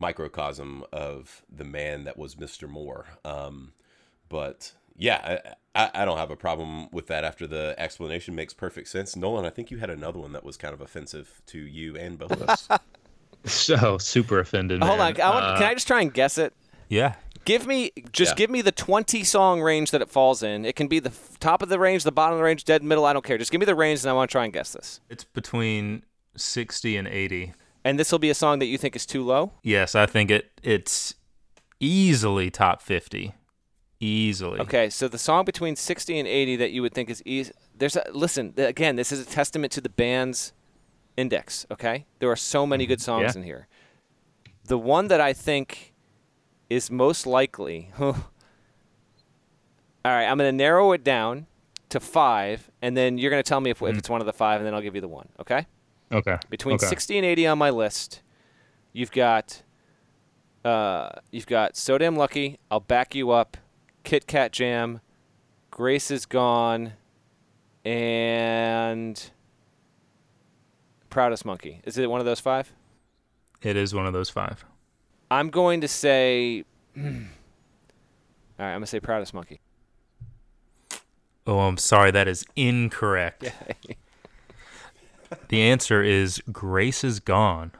[0.00, 2.68] microcosm of the man that was Mr.
[2.68, 3.06] Moore.
[3.24, 3.72] Um,
[4.28, 5.38] but yeah,
[5.74, 7.22] I, I, I don't have a problem with that.
[7.24, 9.14] After the explanation makes perfect sense.
[9.14, 12.18] Nolan, I think you had another one that was kind of offensive to you and
[12.18, 12.68] both of us.
[13.46, 14.82] So super offended.
[14.82, 15.14] Hold man.
[15.14, 16.52] on, I want, Uh, can I just try and guess it?
[16.90, 17.14] Yeah.
[17.46, 18.36] Give me just Yeah.
[18.36, 20.66] give me the 20 song range that it falls in.
[20.66, 22.82] It can be the f- top of the range, the bottom of the range, dead
[22.84, 23.06] middle.
[23.06, 23.38] I don't care.
[23.38, 25.00] Just give me the range, and I want to try and guess this.
[25.08, 26.04] It's between
[26.36, 27.54] 60 and 80.
[27.84, 29.52] And this will be a song that you think is too low.
[29.62, 31.14] Yes, I think it it's
[31.80, 33.34] easily top 50.
[34.02, 34.60] Easily.
[34.60, 37.52] Okay, so the song between 60 and 80 that you would think is easy.
[37.76, 38.96] There's a, listen again.
[38.96, 40.52] This is a testament to the band's
[41.18, 41.66] index.
[41.70, 43.38] Okay, there are so many good songs Mm-hmm.
[43.38, 43.42] Yeah.
[43.42, 43.68] in here.
[44.64, 45.92] The one that I think
[46.70, 47.90] is most likely.
[48.00, 48.14] All
[50.04, 51.46] right, I'm going to narrow it down
[51.90, 54.32] to five, and then you're going to tell me if, if it's one of the
[54.32, 55.28] five, and then I'll give you the one.
[55.40, 55.66] Okay.
[56.12, 56.38] Okay.
[56.48, 56.86] Between okay.
[56.86, 58.22] 60 and 80 on my list,
[58.92, 59.62] you've got
[60.64, 63.56] uh, you've got So Damn Lucky, I'll back you up,
[64.04, 65.00] Kit Kat Jam,
[65.70, 66.92] Grace is Gone,
[67.84, 69.30] and
[71.08, 71.80] Proudest Monkey.
[71.84, 72.72] Is it one of those five?
[73.62, 74.64] It is one of those five.
[75.30, 76.64] I'm going to say.
[76.96, 77.20] All right,
[78.58, 79.60] I'm going to say Proudest Monkey.
[81.46, 82.10] Oh, I'm sorry.
[82.10, 83.50] That is incorrect.
[85.48, 87.72] the answer is Grace is gone.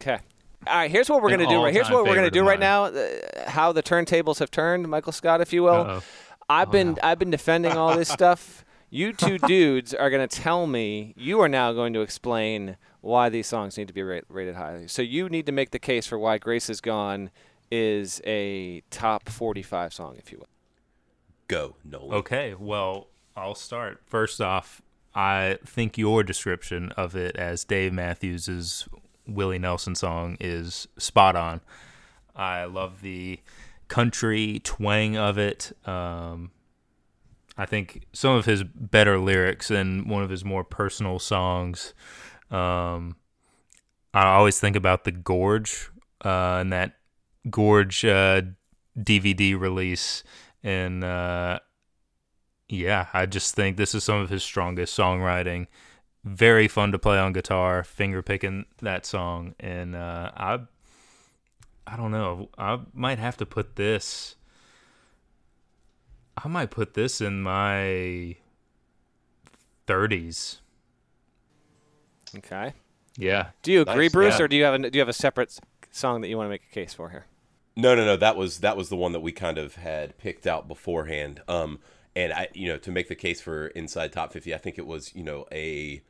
[0.00, 0.18] Okay.
[0.66, 1.62] All right, here's what we're going to do.
[1.62, 2.86] Right, here's what we're going to do right now.
[2.86, 3.08] Uh,
[3.46, 5.74] how the turntables have turned, Michael Scott, if you will.
[5.74, 6.02] Uh-oh.
[6.48, 8.64] I've been I've been defending all this stuff.
[8.90, 11.12] You two dudes are going to tell me.
[11.16, 14.88] You are now going to explain why these songs need to be ra- rated highly.
[14.88, 17.30] So you need to make the case for why "Grace Is Gone"
[17.70, 20.48] is a top 45 song, if you will.
[21.48, 22.18] Go, Nolan.
[22.18, 24.02] Okay, well, I'll start.
[24.06, 24.82] First off,
[25.16, 28.86] I think your description of it as Dave Matthews's
[29.26, 31.62] Willie Nelson song is spot on.
[32.36, 33.40] I love the
[33.88, 35.72] country twang of it.
[35.86, 36.50] Um,
[37.56, 41.94] I think some of his better lyrics and one of his more personal songs.
[42.50, 43.16] Um,
[44.12, 45.90] I always think about the Gorge
[46.22, 46.92] uh, and that
[47.48, 48.42] Gorge uh,
[48.98, 50.24] DVD release,
[50.62, 51.60] and uh,
[52.68, 55.66] yeah, I just think this is some of his strongest songwriting.
[56.24, 60.58] Very fun to play on guitar, finger picking that song, and uh, I,
[61.86, 64.34] I don't know, I might have to put this.
[66.42, 68.36] I might put this in my
[69.86, 70.58] 30s.
[72.36, 72.74] Okay.
[73.16, 73.50] Yeah.
[73.62, 74.44] Do you agree, Nice, Bruce, yeah.
[74.44, 75.58] or do you have a, do you have a separate
[75.90, 77.26] song that you want to make a case for here?
[77.76, 78.16] No, no, no.
[78.16, 81.42] That was that was the one that we kind of had picked out beforehand.
[81.46, 81.78] Um,
[82.16, 84.86] and I, you know, to make the case for inside top fifty, I think it
[84.86, 86.02] was, you know, a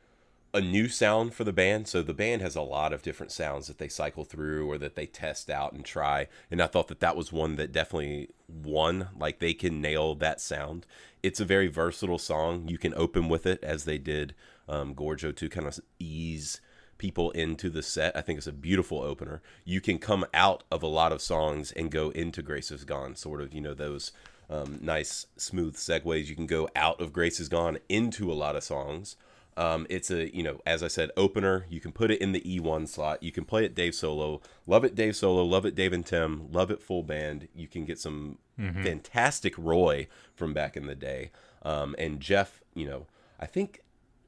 [0.53, 1.87] a new sound for the band.
[1.87, 4.95] So the band has a lot of different sounds that they cycle through or that
[4.95, 6.27] they test out and try.
[6.49, 9.09] And I thought that that was one that definitely won.
[9.19, 10.87] Like they can nail that sound.
[11.21, 12.67] It's a very versatile song.
[12.69, 14.33] You can open with it as they did
[14.69, 16.61] um, Gorgo to kind of ease
[16.97, 18.15] people into the set.
[18.15, 19.41] I think it's a beautiful opener.
[19.65, 23.15] You can come out of a lot of songs and go into Grace is Gone,
[23.15, 24.13] sort of, you know, those
[24.49, 26.27] um, nice, smooth segues.
[26.27, 29.15] You can go out of Grace is Gone into a lot of songs.
[29.57, 31.65] Um, it's a, you know, as I said, opener.
[31.67, 33.23] You can put it in the E1 slot.
[33.23, 34.39] You can play it Dave solo.
[34.67, 35.43] Love it Dave solo.
[35.43, 36.51] Love it Dave and Tim.
[36.51, 37.47] Love it full band.
[37.55, 38.37] You can get some
[38.83, 41.31] fantastic Roy from back in the day.
[41.63, 43.07] Um, and Jeff, you know,
[43.39, 43.81] I think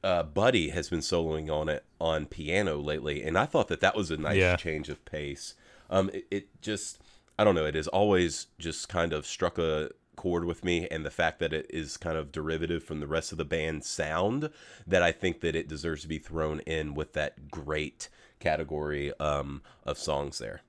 [0.03, 3.95] uh, Buddy has been soloing on it on piano lately, and I thought that that
[3.95, 4.55] was a nice Yeah.
[4.55, 5.55] change of pace.
[5.89, 6.99] Um, it, it just,
[7.37, 9.89] I don't know, it has always just kind of struck a
[10.19, 13.31] chord with me, and the fact that it is kind of derivative from the rest
[13.31, 14.49] of the band's sound,
[14.85, 18.09] that I think that it deserves to be thrown in with that great
[18.41, 20.59] category um, of songs there.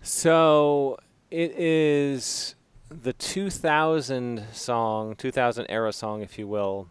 [0.00, 0.96] So
[1.28, 2.54] it is
[2.88, 6.86] the 2000 song, 2000 era song, if you will,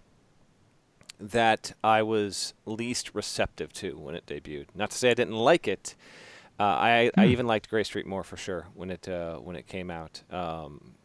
[1.18, 4.66] that I was least receptive to when it debuted.
[4.76, 5.96] Not to say I didn't like it.
[6.60, 9.68] Uh, I I even liked Gray Street more for sure when it uh, when it
[9.68, 10.22] came out.
[10.30, 10.96] Um,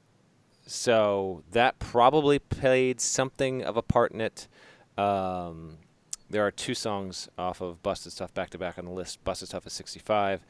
[0.70, 4.46] so that probably played something of a part in it.
[4.96, 5.78] Um,
[6.30, 9.22] there are two songs off of Busted Stuff back to back on the list.
[9.24, 10.46] Busted Stuff is 65.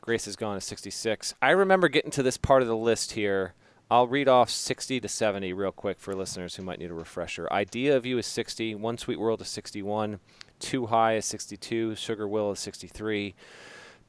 [0.00, 1.34] Grace is Gone is 66.
[1.40, 3.54] I remember getting to this part of the list here.
[3.88, 7.48] I'll read off 60 to 70 real quick for listeners who might need a refresher.
[7.52, 8.74] Idea of You is 60.
[8.74, 10.18] One Sweet World is 61.
[10.58, 11.94] Too High is 62.
[11.94, 13.36] Sugar Will is 63.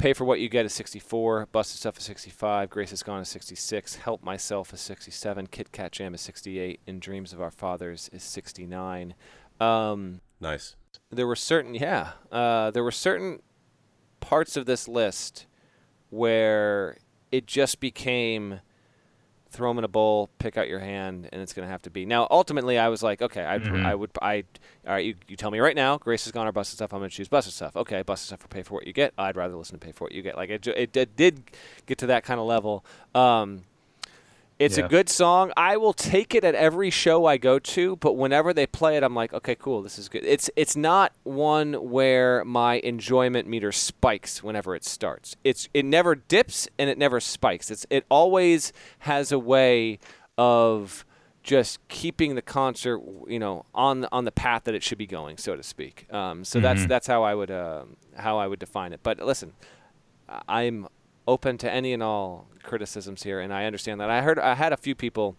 [0.02, 1.49] Pay for What You Get is 64.
[1.52, 2.72] Busted Stuff is 65.
[2.72, 3.97] Grace is Gone is 66.
[3.97, 5.45] Help Myself is 67.
[5.45, 6.80] Kit Kat Jam is 68.
[6.88, 9.14] And Dreams of Our Fathers is 69.
[9.60, 10.76] Um, Nice.
[11.12, 13.41] there were certain yeah uh, there were certain
[14.22, 15.45] parts of this list
[16.10, 16.97] where
[17.32, 18.62] it just became
[19.52, 21.89] throw them in a bowl pick out your hand and it's going to have to
[21.89, 22.06] be.
[22.06, 23.86] Now ultimately i was like okay Mhm.
[23.86, 24.43] i would i
[24.88, 26.99] all right you, you tell me right now grace is gone or busted stuff i'm
[26.99, 27.76] going to choose busted stuff.
[27.76, 29.14] Okay busted stuff for pay for what you get.
[29.18, 30.36] I'd rather listen to pay for what you get.
[30.38, 31.43] Like it, it, it did
[31.86, 32.86] get to that kind of level.
[33.14, 33.64] Um,
[34.62, 35.51] it's a good song.
[35.57, 39.03] I will take it at every show I go to, but whenever they play it,
[39.03, 40.24] I'm like, okay, cool, this is good.
[40.26, 45.36] It's it's not one where my enjoyment meter spikes whenever it starts.
[45.43, 47.72] It's it never dips and it never spikes.
[47.72, 49.99] It's it always has a way
[50.38, 51.05] of
[51.43, 55.38] just keeping the concert, you know, on on the path that it should be going,
[55.38, 56.05] so to speak.
[56.14, 56.88] Um, so that's Mhm.
[56.88, 58.99] that's how I would um how I would define it.
[59.01, 59.53] But listen,
[60.47, 60.88] I'm
[61.28, 64.09] open to any and all criticisms here, and I understand that.
[64.09, 65.36] I heard I had a few people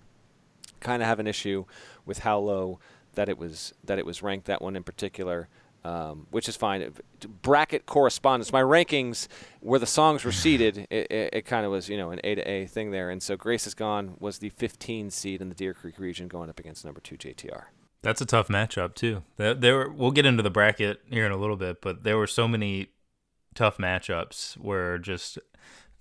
[0.81, 1.65] kind of have an issue
[2.05, 2.79] with how low
[3.15, 4.47] that it was that it was ranked.
[4.47, 5.49] That one in particular.
[5.85, 6.95] Um, which is fine.
[7.43, 8.53] Bracket correspondence.
[8.53, 9.27] My rankings,
[9.59, 12.37] where the songs were seated, it, it, it kind of was, you know, an A
[12.37, 13.11] to A thing there.
[13.11, 16.49] And so Grace is Gone was the 15 seed in the Deer Creek region, going
[16.49, 17.65] up against number two JTR.
[18.03, 19.23] That's a tough matchup too.
[19.39, 22.17] There, there were, we'll get into the bracket here in a little bit, but there
[22.17, 22.91] were so many
[23.55, 25.39] tough matchups where just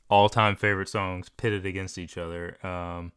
[0.09, 2.57] all-time favorite songs pitted against each other.
[2.65, 3.11] Um,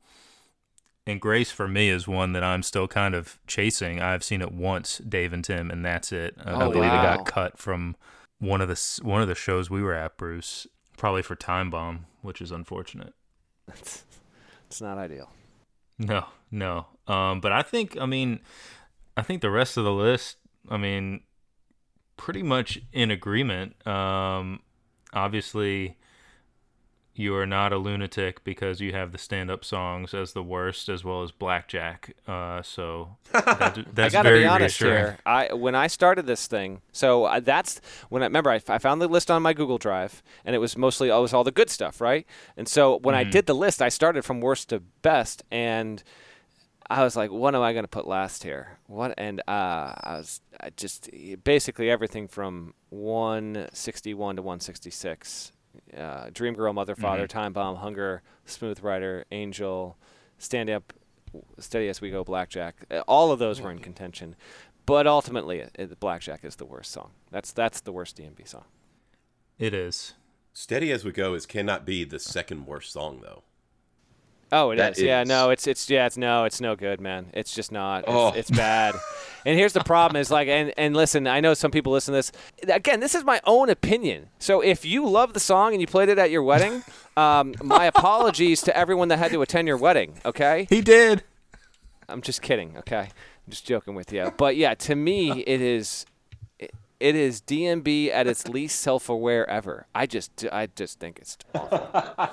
[1.06, 4.00] and Grace for me is one that I'm still kind of chasing.
[4.00, 6.34] I've seen it once, Dave and Tim, and that's it.
[6.44, 7.96] I Oh, believe it got cut from
[8.38, 10.66] one of the one of the shows we were at, Bruce,
[10.96, 13.12] probably for Time Bomb, which is unfortunate.
[13.68, 14.04] It's,
[14.66, 15.30] it's not ideal.
[15.98, 16.86] No, no.
[17.06, 18.40] Um, but I think, I mean,
[19.16, 20.36] I think the rest of the list,
[20.70, 21.20] I mean,
[22.16, 23.86] pretty much in agreement.
[23.86, 24.60] Um,
[25.12, 25.96] obviously,
[27.16, 31.04] you are not a lunatic because you have the stand-up songs as the worst, as
[31.04, 32.16] well as Blackjack.
[32.26, 35.04] Uh, so that, I gotta very be honest reassuring.
[35.04, 35.18] here.
[35.24, 39.00] I when I started this thing, so uh, that's when I remember I, I found
[39.00, 41.70] the list on my Google Drive, and it was mostly it was all the good
[41.70, 42.26] stuff, right?
[42.56, 43.30] And so when I Mhm.
[43.30, 46.02] did the list, I started from worst to best, and
[46.90, 48.78] I was like, what am I going to put last here?
[48.86, 49.14] What?
[49.16, 51.08] And uh, I was I just
[51.44, 55.52] basically everything from 161 to 166.
[55.96, 59.96] Uh, Dream Girl, Mother, Father, Time Bomb, Hunger, Smooth Rider, Angel,
[60.38, 60.92] Stand Up,
[61.58, 62.84] Steady as We Go, Blackjack.
[62.90, 64.36] Uh, All of those were in contention,
[64.86, 67.10] but ultimately, it, it- Blackjack is the worst song.
[67.30, 68.64] That's that's the worst DMB song.
[69.58, 70.14] It is.
[70.52, 73.42] Steady as we go is cannot be the second worst song though.
[74.52, 74.96] Oh, it is.
[74.96, 77.26] That Yeah, no, it's it's yeah, it's no, it's no good, man.
[77.32, 78.00] It's just not.
[78.04, 78.28] It's, Oh.
[78.34, 78.94] it's bad.
[79.46, 82.16] and here's the problem: is like, and and listen, I know some people listen to
[82.18, 82.32] this.
[82.68, 84.28] Again, this is my own opinion.
[84.38, 86.82] So if you love the song and you played it at your wedding,
[87.16, 90.20] um, my apologies to everyone that had to attend your wedding.
[90.24, 91.24] Okay, He did.
[92.08, 92.76] I'm just kidding.
[92.78, 94.32] Okay, I'm just joking with you.
[94.36, 96.06] But yeah, to me, it is.
[96.58, 99.86] it- It is DMB at its least self-aware ever.
[99.94, 102.30] I just, I just think it's awful.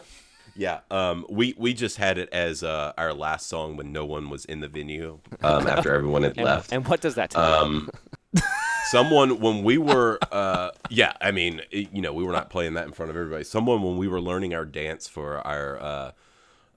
[0.56, 4.30] Yeah, um, we we just had it as uh, our last song when no one
[4.30, 6.72] was in the venue um, after everyone had And, left.
[6.74, 7.44] and what does that tell?
[7.64, 7.90] Um,
[8.90, 12.74] someone when we were, uh, yeah, I mean, it- you know, we were not playing
[12.74, 13.44] that in front of everybody.
[13.44, 16.12] Someone when we were learning our dance for our uh,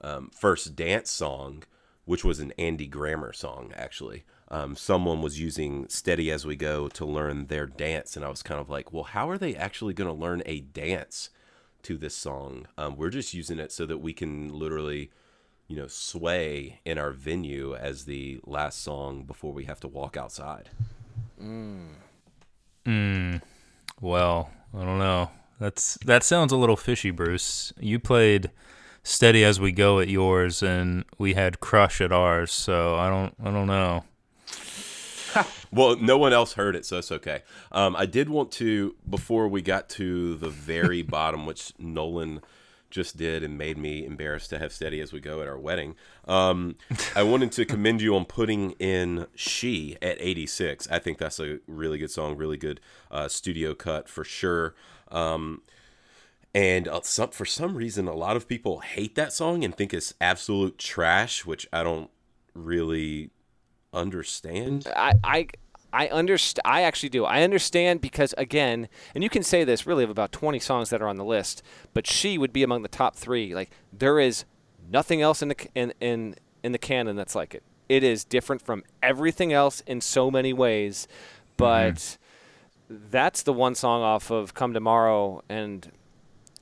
[0.03, 1.65] um, first dance song,
[2.05, 4.25] which was an Andy Grammer song, actually.
[4.49, 8.43] Um, someone was using "Steady as We Go" to learn their dance, and I was
[8.43, 11.31] kind of like, "Well, how are they actually going to learn a dance
[11.85, 12.67] to this song?
[12.77, 15.11] Um, we're just using it so that we can literally,
[15.69, 20.17] you know, sway in our venue as the last song before we have to walk
[20.17, 20.71] outside."
[21.41, 21.95] Mm.
[22.87, 23.43] Mm.
[24.01, 25.31] Well, I don't know.
[25.59, 27.73] That's that sounds a little fishy, Bruce.
[27.79, 28.51] You played
[29.03, 32.53] steady as we go at yours, and we had crush at ours.
[32.53, 34.05] So I don't, I don't know.
[35.73, 37.43] Well, no one else heard it, so it's okay.
[37.73, 42.41] Um, I did want to, before we got to the very bottom, which Nolan
[42.91, 45.97] just did and made me embarrassed to have steady as we go at our wedding.
[46.29, 46.77] Um,
[47.17, 50.87] I wanted to commend you on putting in "She" at 86.
[50.89, 52.81] I think that's a really good song, really good
[53.11, 54.77] uh, studio cut for sure.
[55.11, 55.63] Um,
[56.55, 59.93] and uh, some, for some reason, a lot of people hate that song and think
[59.93, 62.11] it's absolute trash, which I don't
[62.55, 63.31] really
[63.95, 64.87] understand.
[64.95, 65.49] I I
[65.93, 66.63] I understand.
[66.65, 67.25] I actually do.
[67.25, 71.01] I understand because again, and you can say this really of about 20 songs that
[71.01, 71.63] are on the list,
[71.95, 73.55] but she would be among the top three.
[73.55, 74.45] Like there is
[74.91, 77.63] nothing else in the in in in the canon that's like it.
[77.89, 81.53] It is different from everything else in so many ways, mm-hmm.
[81.59, 82.19] but
[82.89, 85.91] that's the one song off of Come Tomorrow and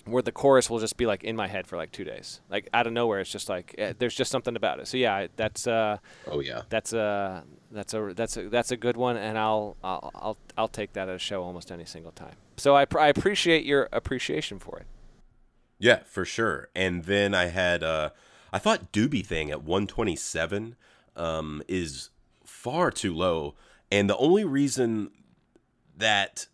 [0.04, 2.68] where the chorus will just be like in my head for like two days, like
[2.74, 3.20] out of nowhere.
[3.20, 4.88] It's just like eh, there's just something about it.
[4.88, 6.62] So yeah, that's uh, Oh yeah.
[6.68, 10.68] that's a that's a that's a that's a good one, and I'll I'll I'll, I'll
[10.68, 12.34] take that at a show almost any single time.
[12.56, 14.86] So I, pr- I appreciate your appreciation for it.
[15.78, 16.68] Yeah, for sure.
[16.76, 18.10] And then I had uh
[18.52, 20.76] I thought Doobie Thing at 127
[21.16, 22.10] um is
[22.44, 23.54] far too low.
[23.90, 25.10] And the only reason
[25.96, 26.46] that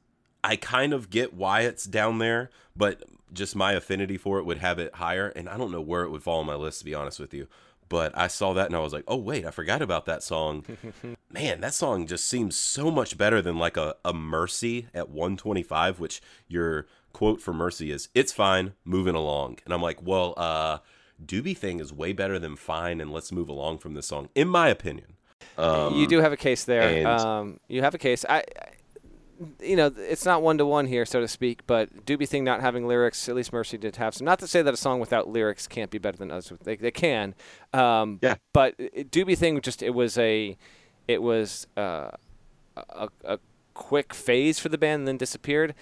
[0.49, 4.59] I kind of get why it's down there, but just my affinity for it would
[4.59, 5.29] have it higher.
[5.29, 7.35] And I don't know where it would fall on my list to be honest with
[7.35, 7.47] you.
[7.91, 10.65] But I saw that and I was like, oh wait, I forgot about that song.
[11.31, 15.99] Man, that song just seems so much better than like a, a Mercy at 125,
[16.01, 19.59] which your quote for Mercy is, it's fine, moving along.
[19.65, 20.79] And I'm like, well, uh,
[21.25, 24.49] Doobie Thing is way better than fine and let's move along from this song, in
[24.49, 25.15] my opinion.
[25.57, 26.83] Um, you do have a case there.
[26.83, 28.25] and- Um, you have a case.
[28.29, 28.45] I, I
[29.61, 31.67] you know, it's not one to one here, so to speak.
[31.67, 34.25] But Doobie Thing not having lyrics, at least Mercy did have some.
[34.25, 36.53] Not to say that a song without lyrics can't be better than others.
[36.63, 37.35] They, they can.
[37.73, 38.37] Um, Yeah.
[38.53, 40.57] But it, Doobie Thing just it was a,
[41.07, 42.11] it was uh,
[42.77, 43.39] a, a
[43.75, 45.75] quick phase for the band and then disappeared.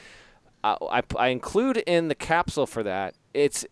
[0.62, 3.14] Uh, I, I include in the capsule for that.
[3.34, 3.64] It's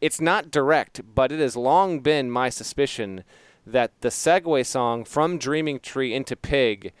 [0.00, 3.24] it's not direct, but it has long been my suspicion
[3.66, 6.92] that the segue song from Dreaming Tree into Pig,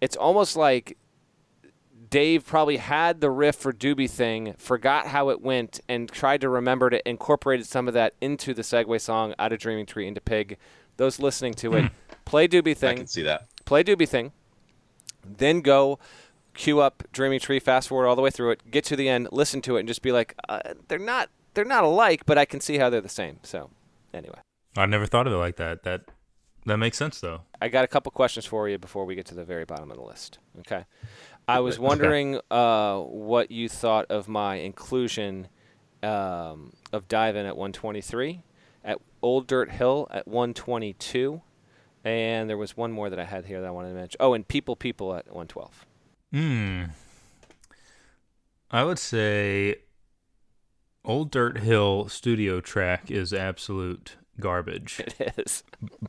[0.00, 0.96] it's almost like
[2.12, 6.50] Dave probably had the riff for Doobie Thing, forgot how it went, and tried to
[6.50, 10.20] remember to incorporated some of that into the segue song out of Dreaming Tree into
[10.20, 10.58] Pig.
[10.98, 11.90] Those listening to it,
[12.26, 13.48] play Doobie I Thing can see that.
[13.64, 14.32] play Doobie Thing,
[15.24, 15.98] then go
[16.52, 19.28] cue up Dreaming Tree, fast forward all the way through it, get to the end,
[19.32, 22.44] listen to it, and just be like, uh, they're not they're not alike, but I
[22.44, 23.38] can see how they're the same.
[23.42, 23.70] So
[24.12, 24.38] anyway,
[24.76, 25.82] I never thought of it like that.
[25.84, 26.02] That
[26.66, 27.40] that makes sense though.
[27.60, 29.96] I got a couple questions for you before we get to the very bottom of
[29.96, 30.38] the list.
[30.60, 30.84] Okay,
[31.48, 35.48] I was wondering uh, what you thought of my inclusion
[36.02, 38.42] um, of Dive In at 123,
[38.84, 41.40] at Old Dirt Hill at 122.
[42.04, 44.16] And there was one more that I had here that I wanted to mention.
[44.18, 45.86] Oh, and People People at 112.
[46.32, 46.82] Hmm.
[48.70, 49.76] I would say
[51.04, 55.00] Old Dirt Hill studio track is absolute garbage.
[55.00, 55.62] It is.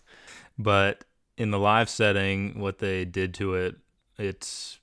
[0.57, 1.03] but
[1.37, 3.75] in the live setting, what they did to it,
[4.17, 4.79] it's,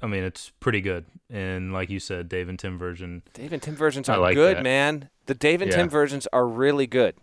[0.00, 1.06] I mean, it's pretty good.
[1.30, 4.58] And like you said, Dave and Tim version, Dave and Tim versions are like good,
[4.58, 4.62] that.
[4.62, 5.08] man.
[5.26, 5.78] The Dave and Yeah.
[5.78, 7.14] Tim versions are really good.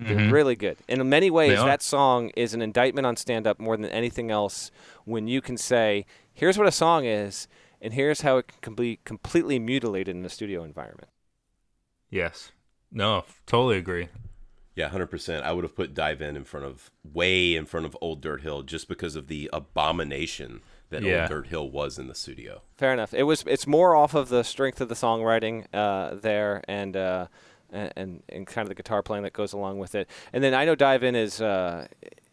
[0.00, 0.32] They're Mhm.
[0.32, 0.78] really good.
[0.88, 4.30] And in many ways, that song is an indictment on stand up more than anything
[4.32, 4.70] else
[5.04, 7.46] when you can say, here's what a song is,
[7.80, 11.08] and here's how it can be completely mutilated in a studio environment.
[12.10, 12.52] yes,
[12.90, 14.08] no, totally agree.
[14.74, 15.44] Yeah, hundred percent.
[15.44, 18.40] I would have put Dive In in front of way in front of Old Dirt
[18.42, 20.62] Hill just because of the abomination
[20.92, 21.22] that Yeah.
[21.22, 22.62] Old Dirt Hill was in the studio.
[22.76, 23.12] Fair enough.
[23.12, 23.44] It was.
[23.46, 27.26] It's more off of the strength of the songwriting uh, there, and, uh,
[27.72, 30.08] and and and kind of the guitar playing that goes along with it.
[30.32, 31.86] And then I know Dive In is uh,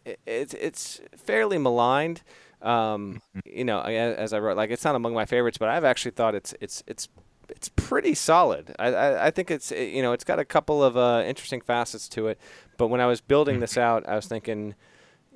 [0.06, 2.22] i- it's it's fairly maligned.
[2.62, 6.10] Um, you know, as I wrote, like it's not among my favorites, but I've actually
[6.12, 7.08] thought it's it's it's
[7.48, 8.74] it's pretty solid.
[8.78, 12.06] I, I, I think it's you know it's got a couple of uh, interesting facets
[12.10, 12.38] to it.
[12.76, 14.74] But when I was building this out, I was thinking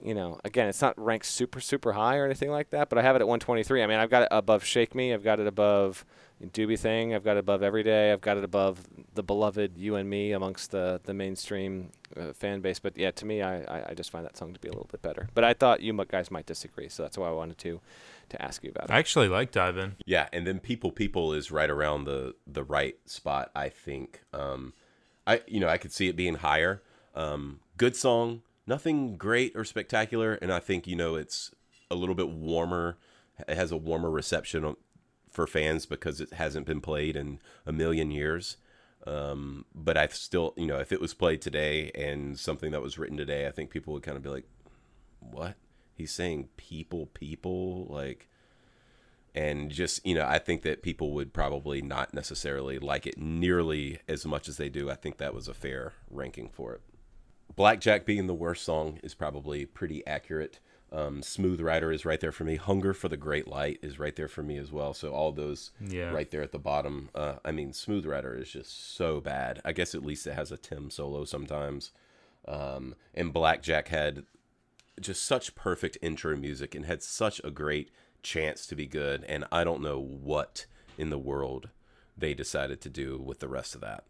[0.05, 3.03] you know, again, it's not ranked super, super high or anything like that, but I
[3.03, 3.83] have it at 123.
[3.83, 5.15] I mean, I've got it above Shake Me.
[5.15, 6.05] I've got it above
[6.43, 7.15] Doobie Thing.
[7.15, 8.13] I've got it above Everyday.
[8.13, 11.91] I've got it above the beloved You and Me amongst the, the mainstream
[12.21, 12.79] uh, fan base.
[12.79, 14.89] But yeah, to me, I, I, I just find that song to be a little
[14.91, 15.29] bit better.
[15.33, 17.81] But I thought you guys might disagree, so that's why I wanted to
[18.31, 18.91] to ask you about it.
[18.91, 19.97] I actually like Dive In.
[20.07, 24.23] Yeah, and then People People is right around the the right spot, I think.
[24.33, 24.75] Um
[25.27, 26.83] I you know, I could see it being higher.
[27.15, 31.51] Um good song, nothing great or spectacular, and I think, you know, it's
[31.91, 32.97] a little bit warmer.
[33.49, 34.77] It has a warmer reception
[35.31, 38.57] for fans because it hasn't been played in a million years.
[39.07, 42.99] Um, but I still, you know, if it was played today and something that was
[42.99, 44.47] written today, I think people would kind of be like,
[45.21, 45.57] "What?
[45.95, 48.29] He's saying people, people, like."
[49.35, 53.99] and just you know i think that people would probably not necessarily like it nearly
[54.09, 56.81] as much as they do i think that was a fair ranking for it
[57.55, 60.61] blackjack being the worst song is probably pretty accurate.
[60.93, 62.55] Um, smooth rider is right there for me.
[62.57, 64.95] Hunger for the great light is right there for me as well.
[64.95, 66.11] So all those Yeah.
[66.13, 67.11] right there at the bottom.
[67.15, 69.61] Uh, i mean smooth rider is just so bad.
[69.65, 71.91] I guess at least it has a tim solo sometimes.
[72.47, 74.25] Um, and blackjack had
[75.01, 77.91] just such perfect intro music and had such a great
[78.23, 79.25] chance to be good.
[79.25, 80.67] And i don't know what
[80.97, 81.71] in the world
[82.17, 84.05] they decided to do with the rest of that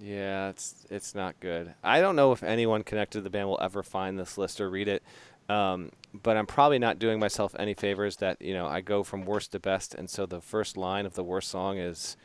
[0.00, 1.74] Yeah, it's it's not good.
[1.82, 4.70] I don't know if anyone connected to the band will ever find this list or
[4.70, 5.02] read it,
[5.48, 8.16] um, but I'm probably not doing myself any favors.
[8.16, 11.14] That you know, I go from worst to best, and so the first line of
[11.14, 12.16] the worst song is.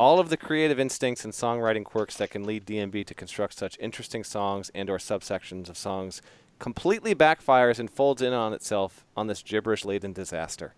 [0.00, 3.76] All of the creative instincts and songwriting quirks that can lead DMB to construct such
[3.80, 6.22] interesting songs and or subsections of songs
[6.58, 10.74] completely backfires and folds in on itself on this gibberish-laden disaster.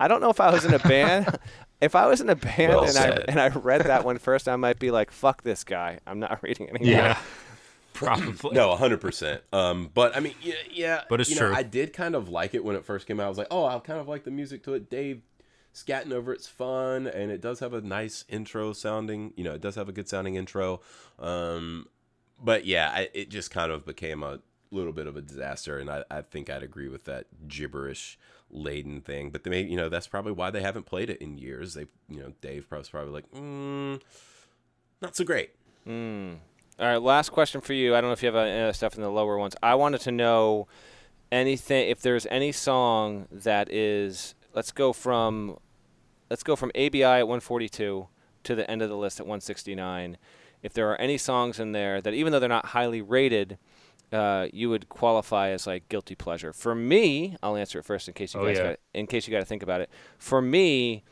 [0.00, 1.38] I don't know if I was in a band.
[1.80, 4.48] if I was in a band Well and I and I read that one first,
[4.48, 6.00] I might be like, "Fuck this guy!
[6.06, 7.18] I'm not reading anymore." Yeah,
[7.92, 8.52] probably.
[8.52, 11.54] no 100% um but i mean yeah, yeah But it's you know, true.
[11.54, 13.64] i did kind of like it when it first came out i was like oh
[13.66, 15.22] i kind of like the music to it dave
[15.72, 19.60] scatting over it's fun and it does have a nice intro sounding you know it
[19.60, 20.80] does have a good sounding intro
[21.20, 21.86] um
[22.42, 24.40] but yeah I, it just kind of became a
[24.72, 28.18] little bit of a disaster and i, I think i'd agree with that gibberish
[28.50, 31.36] laden thing but they may you know that's probably why they haven't played it in
[31.36, 34.00] years they you know dave was probably like mm,
[35.02, 35.50] not so great
[35.86, 36.38] Mm.
[36.78, 37.94] All right, last question for you.
[37.94, 39.54] I don't know if you have any other stuff in the lower ones.
[39.62, 40.66] I wanted to know
[41.30, 45.58] anything if there's any song that is let's go from
[46.30, 48.08] let's go from ABI at 142
[48.44, 50.16] to the end of the list at 169.
[50.62, 53.58] If there are any songs in there that even though they're not highly rated,
[54.12, 56.52] uh, you would qualify as like guilty pleasure.
[56.52, 58.62] For me, I'll answer it first in case you Oh, guys yeah.
[58.70, 59.90] got in case you got to think about it.
[60.18, 61.02] For me,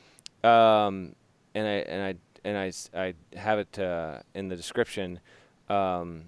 [0.44, 1.14] um,
[1.54, 2.14] and I and I
[2.44, 5.20] and I I have it uh, in the description.
[5.68, 6.24] Um,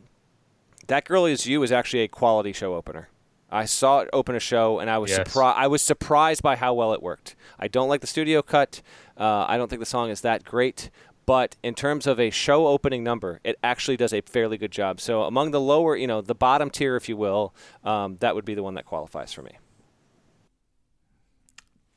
[0.86, 3.08] that girl is you is actually a quality show opener.
[3.50, 5.28] I saw it open a show and I was Yes.
[5.28, 5.58] surprised.
[5.58, 7.36] I was surprised by how well it worked.
[7.58, 8.82] I don't like the studio cut.
[9.16, 10.90] Uh, I don't think the song is that great.
[11.26, 15.00] But in terms of a show opening number, it actually does a fairly good job.
[15.00, 18.44] So among the lower, you know, the bottom tier, if you will, um, that would
[18.44, 19.52] be the one that qualifies for me.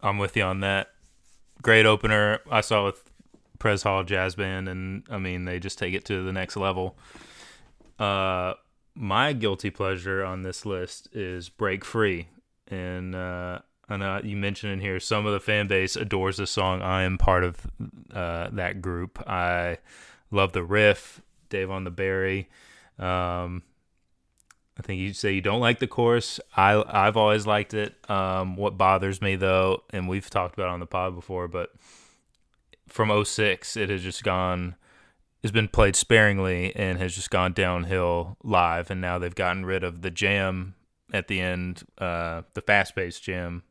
[0.01, 0.89] I'm with you on that.
[1.61, 2.39] Great opener.
[2.49, 3.11] I saw with
[3.59, 6.97] Pres Hall Jazz Band, and I mean they just take it to the next level.
[7.97, 8.53] Uh,
[8.93, 12.27] my guilty pleasure on this list is "Break Free,"
[12.67, 13.59] and uh,
[13.89, 16.81] I know you mentioned in here some of the fan base adores this song.
[16.81, 17.65] I am part of
[18.13, 19.23] uh, that group.
[19.27, 19.77] I
[20.29, 22.49] love the riff, Dave on the Berry.
[22.99, 23.63] Um,
[24.77, 26.39] I think you say you don't like the chorus.
[26.55, 27.95] I I've always liked it.
[28.09, 31.71] Um, what bothers me though, and we've talked about on the pod before, but
[32.87, 34.75] from 06, it has just gone
[35.43, 39.83] has been played sparingly and has just gone downhill live and now they've gotten rid
[39.83, 40.73] of the jam
[41.13, 43.63] at the end, uh, the fast paced jam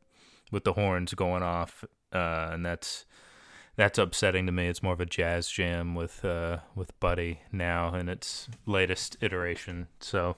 [0.50, 1.84] with the horns going off.
[2.12, 3.04] Uh, and that's
[3.76, 4.68] that's upsetting to me.
[4.68, 9.88] It's more of a jazz jam with uh, with Buddy now in its latest iteration.
[10.00, 10.36] So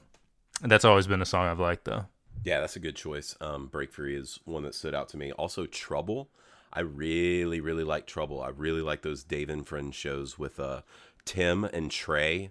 [0.61, 2.07] that's always been a song I've liked though.
[2.45, 3.37] Yeah, that's a good choice.
[3.41, 5.33] Um, Break Free is one that stood out to me.
[5.33, 6.29] Also, Trouble.
[6.73, 8.43] I really, really like Trouble.
[8.43, 10.83] I really like those Dave and Friends shows with uh,
[11.25, 12.51] Tim and Trey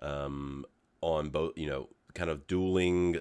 [0.00, 0.66] um,
[1.00, 3.18] on both, you know, kind of dueling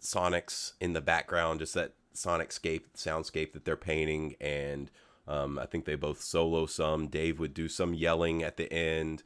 [0.00, 4.34] sonics in the background, just that sonicscape, soundscape that they're painting.
[4.40, 4.90] And
[5.26, 7.08] um, I think they both solo some.
[7.08, 9.22] Dave would do some yelling at the end.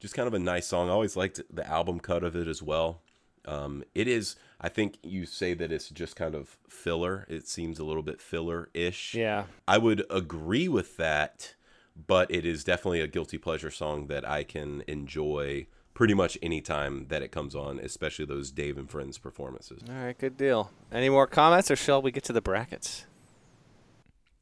[0.00, 0.88] Just kind of a nice song.
[0.88, 3.00] I always liked the album cut of it as well.
[3.46, 7.26] Um, it is, I think you say that it's just kind of filler.
[7.28, 9.14] It seems a little bit filler ish.
[9.14, 9.44] Yeah.
[9.68, 11.54] I would agree with that,
[11.94, 16.60] but it is definitely a guilty pleasure song that I can enjoy pretty much any
[16.60, 19.82] time that it comes on, especially those Dave and Friends performances.
[19.88, 20.70] All right, good deal.
[20.92, 23.06] Any more comments, or shall we get to the brackets?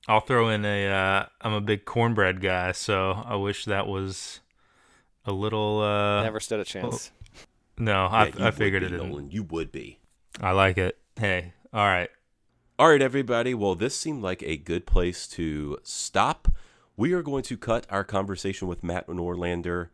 [0.09, 0.89] I'll throw in a.
[0.89, 4.41] Uh, I'm a big cornbread guy, so I wish that was
[5.25, 5.81] a little.
[5.81, 7.13] Uh, Never stood a chance.
[7.79, 8.93] No, I, Yeah, you I figured be, it.
[9.01, 9.11] In.
[9.11, 9.31] Nolan.
[9.31, 10.01] You would be.
[10.41, 10.99] I like it.
[11.17, 12.11] Hey, all right.
[12.79, 13.55] All right, everybody.
[13.55, 16.49] Well, this seemed like a good place to stop.
[16.97, 19.91] We are going to cut our conversation with Matt Norlander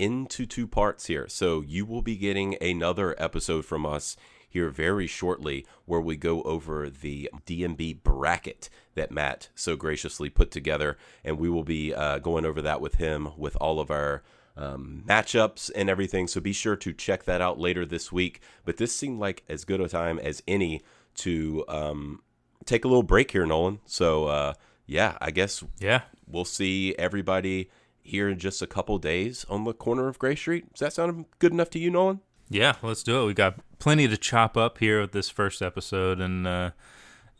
[0.00, 1.28] into two parts here.
[1.28, 4.16] So you will be getting another episode from us
[4.48, 10.50] here very shortly where we go over the DMB bracket that Matt so graciously put
[10.50, 10.96] together.
[11.24, 14.22] And we will be uh, going over that with him with all of our
[14.56, 16.26] um, matchups and everything.
[16.26, 18.40] So be sure to check that out later this week.
[18.64, 20.82] But this seemed like as good a time as any
[21.16, 22.20] to um,
[22.64, 23.80] take a little break here, Nolan.
[23.86, 24.54] So uh,
[24.86, 26.02] yeah, I guess Yeah.
[26.26, 27.70] we'll see everybody
[28.02, 30.72] here in just a couple days on the corner of Gray Street.
[30.72, 32.20] Does that sound good enough to you, Nolan?
[32.48, 33.26] Yeah, let's do it.
[33.26, 36.70] We got plenty to chop up here with this first episode and uh,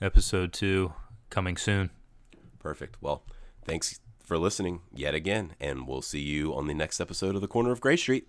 [0.01, 0.93] episode two
[1.31, 1.91] coming soon.
[2.61, 2.97] Perfect.
[3.01, 3.25] Well,
[3.65, 7.49] thanks for listening yet again, and we'll see you on the next episode of the
[7.49, 8.29] corner of Gray Street.